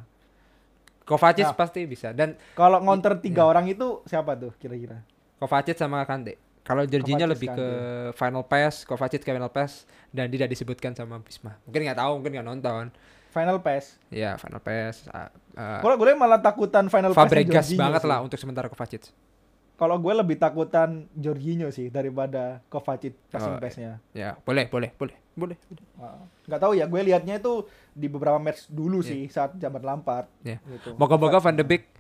[1.05, 1.53] Kovacic Nah.
[1.53, 3.49] pasti bisa dan Kalau ngonter tiga Iya.
[3.51, 5.05] orang itu siapa tuh kira-kira?
[5.37, 6.41] Kovacic sama Kante.
[6.65, 7.67] Kalau Jorginho lebih ke
[8.17, 11.61] final pass, Kovacic ke final pass dan tidak disebutkan sama Bisma.
[11.61, 12.89] Mungkin nggak tahu, mungkin nggak nonton.
[13.35, 13.99] Final pass.
[14.07, 15.03] Ya, final pass.
[15.05, 15.27] uh,
[15.83, 19.11] Kalau gue malah takutan final pass Fabregas banget lah untuk sementara Kovacic.
[19.75, 23.99] Kalau gue lebih takutan Jorginho sih daripada Kovacic passing Oh, pass-nya.
[24.15, 25.59] Ya, boleh, boleh, boleh, boleh.
[25.99, 26.15] Ah,
[26.47, 29.09] nggak tahu ya gue liatnya itu di beberapa match dulu Iya.
[29.11, 30.63] sih saat zaman Lampard Iya.
[30.63, 30.95] gitu.
[30.95, 31.91] Moga-moga Van de Beek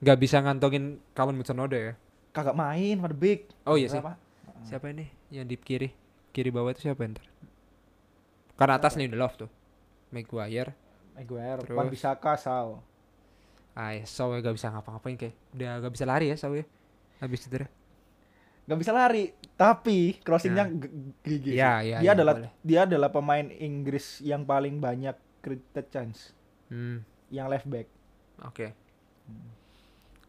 [0.00, 1.94] nggak bisa ngantongin Callum Hudson-Odoi ya.
[2.32, 4.00] kagak main Van de Beek Oh iya sih.
[4.64, 5.92] Siapa ini yang di kiri?
[6.32, 7.28] Kiri bawah itu siapa ntar?
[8.54, 9.52] Karena atas Lindelof tuh.
[10.14, 10.70] Maguire.
[11.12, 11.74] Maguire Terus?
[11.74, 12.78] Wan Bisaka Sal
[13.74, 15.34] Ah, ya, Saw gak bisa ngapa-ngapain kayak.
[15.50, 16.64] Udah gak bisa lari ya Saw ya.
[17.18, 17.66] Habis cedera.
[18.64, 20.88] nggak bisa lari tapi crossingnya g-
[21.20, 21.52] gigi.
[21.52, 22.50] Iya, iya, dia iya, adalah boleh.
[22.64, 26.32] dia adalah pemain Inggris yang paling banyak created chance
[26.66, 27.84] Hmm, yang left back
[28.40, 28.72] oke.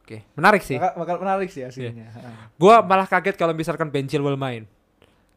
[0.04, 0.76] Oke, menarik sih.
[0.76, 2.52] bakal, bakal menarik sih hasilnya Ah.
[2.54, 4.68] Gua malah kaget kalau misalkan Ben Chilwell main.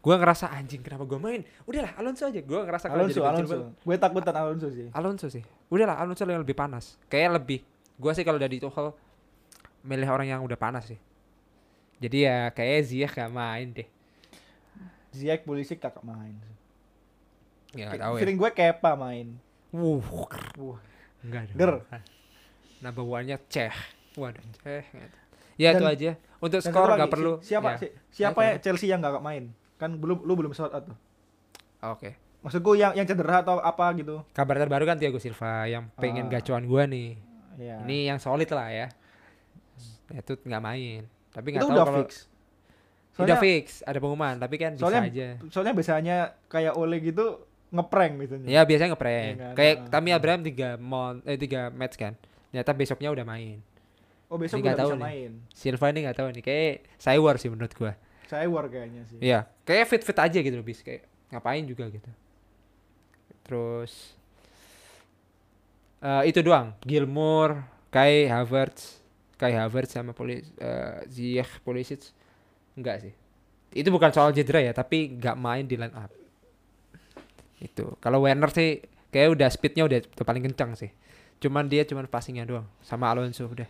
[0.09, 1.44] Gua ngerasa anjing kenapa gua main?
[1.68, 2.40] Udahlah Alonso aja.
[2.40, 5.44] Gua ngerasa kalau Alonso jadi Alonso gue takutan Alonso sih Alonso sih.
[5.68, 6.96] Udahlah Alonso yang lebih panas.
[7.06, 7.61] Kayak lebih.
[8.00, 8.96] Gua sih kalau dari Tuchel
[9.84, 10.96] milih orang yang udah panas sih.
[11.98, 13.88] Jadi ya kayak Ziyech gak main deh.
[15.11, 16.32] Ziyech Pulisic kakak main
[17.74, 18.20] Ya gak tahu ya.
[18.22, 19.36] feeling gue Kepa main
[19.68, 20.00] Wuh,
[20.56, 20.80] Wah.
[21.20, 21.52] enggak.
[21.52, 21.84] Ger.
[22.78, 23.74] Nah bawaannya Ceh.
[24.14, 24.84] Waduh, Ceh.
[25.59, 26.11] Ya itu Dan- aja.
[26.38, 27.32] Untuk skor nggak perlu.
[27.38, 27.76] si- siapa ya.
[27.76, 30.97] si- siapa Ayo, ya Chelsea yang gak main kan belum lu belum shout out tuh
[31.81, 32.18] Oke.
[32.39, 36.31] maksudku yang yang cedera atau apa gitu Kabar terbaru kan Thiago Silva yang pengen Ah.
[36.33, 37.14] gacuan gua nih.
[37.57, 38.87] ya Ini yang solid lah ya.
[40.09, 41.03] Ya, itu nggak main.
[41.29, 42.11] Tapi nggak tahu udah kalau fix
[43.12, 45.29] udah soalnya fix, ada pengumuman, tapi kan soalnya bisa aja.
[45.51, 46.16] soalnya biasanya
[46.47, 47.26] kayak Ole gitu
[47.68, 49.26] ngeprank biasanya Ya biasanya ngeprank.
[49.29, 49.55] Iya kan?
[49.55, 49.87] Kayak Ah.
[49.91, 52.14] Tammy Abraham tiga mon eh tiga match kan.
[52.49, 53.59] Ternyata besoknya udah main.
[54.26, 55.05] oh besok nggak udah tahu bisa nih.
[55.05, 56.43] main Silva ini nggak tahu nih.
[56.43, 57.93] Kayak Cywar sih menurut gua.
[58.31, 62.11] War kayaknya sih Iya, kayak fit-fit aja gitu bis kayak ngapain juga gitu.
[63.45, 64.12] Terus
[66.05, 66.76] eh itu doang.
[66.85, 69.01] Gilmore, Kai Havertz,
[69.41, 72.12] Kai Havertz sama Poli eh Ziyech Pulisic
[72.76, 73.14] enggak sih.
[73.72, 76.12] Itu bukan soal cedera ya, tapi nggak main di line up.
[77.59, 77.99] Itu.
[77.99, 80.91] Kalau Werner sih kayak udah speednya udah, udah paling kencang sih.
[81.39, 83.68] Cuman dia cuman passingnya doang sama Alonso udah.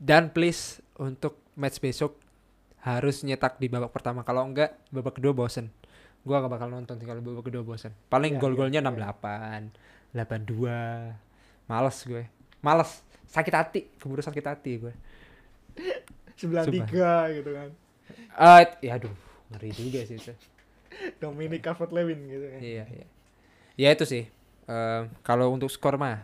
[0.00, 2.23] Dan please untuk match besok
[2.84, 4.20] harus nyetak di babak pertama.
[4.28, 5.72] Kalau enggak babak kedua bosen.
[6.24, 7.96] Gua gak bakal nonton sih kalau babak kedua bosen.
[8.12, 9.72] Paling Iya, gol-golnya iya, 68,
[10.12, 11.16] 82.
[11.64, 12.24] Males gue.
[12.60, 12.90] Males.
[13.24, 14.92] Sakit hati, keburu sakit hati gue.
[16.40, 17.68] 93 gitu kan.
[18.34, 19.14] Eh, ya aduh,
[19.48, 20.32] ngeri juga sih itu.
[21.24, 22.60] Dominic Calvert-Lewin gitu kan.
[22.60, 23.06] Iya, iya.
[23.80, 24.28] Ya itu sih.
[24.68, 26.20] Eh, kalau untuk skor mah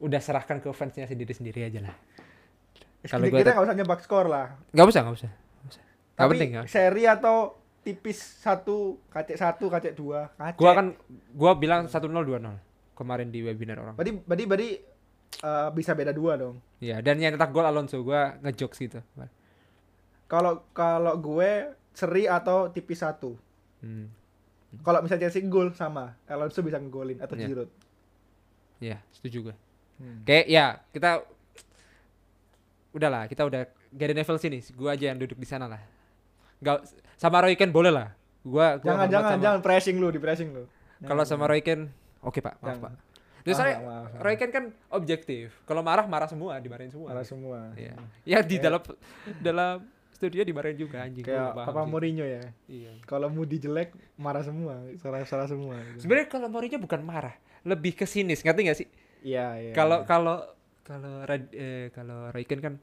[0.00, 1.96] udah serahkan ke fansnya sendiri-sendiri aja lah.
[3.04, 4.56] Kalau Kita nggak usah nyebak skor lah.
[4.72, 5.32] Gak usah, gak usah.
[6.20, 6.50] Tapi penting.
[6.60, 6.64] Gak.
[6.68, 7.36] seri atau
[7.80, 10.60] tipis satu, kacek satu, kacek dua, kacek.
[10.60, 10.86] Gua kan
[11.32, 12.60] gua bilang 1-0 2-0
[12.92, 13.94] kemarin di webinar orang.
[13.96, 14.70] Berarti berarti berarti
[15.40, 16.60] eh, bisa beda dua dong.
[16.84, 19.00] Iya, dan yang nyetak gol Alonso gua ngejokes gitu.
[20.28, 23.34] Kalau kalau gue seri atau tipis satu.
[23.82, 24.06] Hmm.
[24.86, 27.46] Kalau misalnya Chelsea gol sama, Alonso bisa ngegolin atau Iya.
[27.50, 27.70] Giroud.
[28.78, 29.56] Iya, setuju gue.
[29.98, 30.22] Hmm.
[30.22, 31.26] Kayak ya, kita
[32.94, 35.82] udahlah, kita udah Gary Neville sini, gua aja yang duduk di sana lah.
[36.60, 36.78] Gak
[37.16, 38.12] sama Roy Keane boleh lah.
[38.40, 40.64] Gua, gua Jangan jangan sama- jangan pressing lu, di pressing lu.
[41.00, 41.88] Kalau sama Roy Keane,
[42.20, 42.80] oke Pak, maaf Jangan.
[42.82, 42.92] Pak.
[43.40, 44.20] Terus Maaf, saya.
[44.20, 45.56] Roy Keane kan objektif.
[45.64, 47.08] Kalau marah marah semua, dimarahin semua.
[47.08, 47.72] Malah semua.
[47.72, 47.96] Iya.
[48.22, 48.80] Ya di dalam
[49.40, 49.80] dalam
[50.10, 51.24] studio dimarahin juga anjing.
[51.24, 51.84] Kayak Papa.
[51.84, 52.44] Mourinho ya.
[52.66, 53.00] Iya.
[53.02, 55.80] Kalau Moody jelek marah semua, salah salah semua.
[55.86, 56.04] gitu.
[56.04, 57.32] Sebenarnya kalau Mourinho bukan marah,
[57.64, 58.88] lebih ke sinis, ngerti gak sih?
[59.20, 59.72] Iya, iya.
[59.72, 60.44] Kalau kalau
[60.80, 62.74] kalau Rad- eh, kalau Roy Keane kan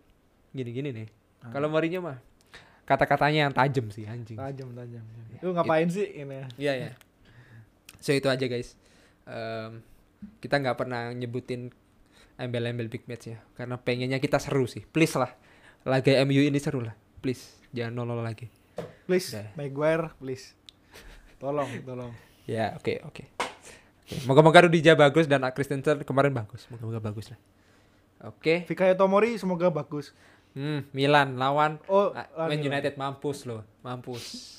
[0.52, 1.08] gini-gini nih.
[1.40, 1.54] Ah.
[1.54, 2.18] Kalau Mourinho mah
[2.88, 4.40] kata-katanya yang tajam sih anjing.
[4.40, 5.04] tajam tajam.
[5.44, 6.48] Lu ngapain sih ini?
[6.56, 6.90] Iya ya.
[8.00, 8.80] So itu aja guys.
[9.28, 9.84] Em,
[10.40, 11.70] kita nggak pernah nyebutin
[12.40, 14.86] embel-embel big match ya, karena pengennya kita seru sih.
[14.88, 15.36] Please lah,
[15.84, 16.96] laga MU ini seru lah.
[17.20, 18.48] Please jangan nol lagi.
[19.10, 19.48] Please, Udah.
[19.58, 20.54] Maguire, please.
[21.42, 22.12] Tolong, tolong.
[22.48, 23.24] Ya oke oke.
[24.08, 26.64] Oke, Moga-moga Rudija bagus dan Christensen kemarin bagus.
[26.72, 27.40] Moga-moga bagus lah.
[28.24, 28.64] Oke.
[28.64, 30.16] Fikayo Tomori semoga bagus.
[30.58, 32.58] Hmm, Milan lawan Oh, Ah, Man.
[32.66, 34.58] United mampus loh, mampus.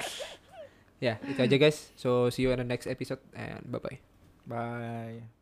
[1.04, 1.92] ya, itu aja guys.
[2.00, 4.00] So see you in the next episode and bye bye.
[4.48, 5.39] Bye.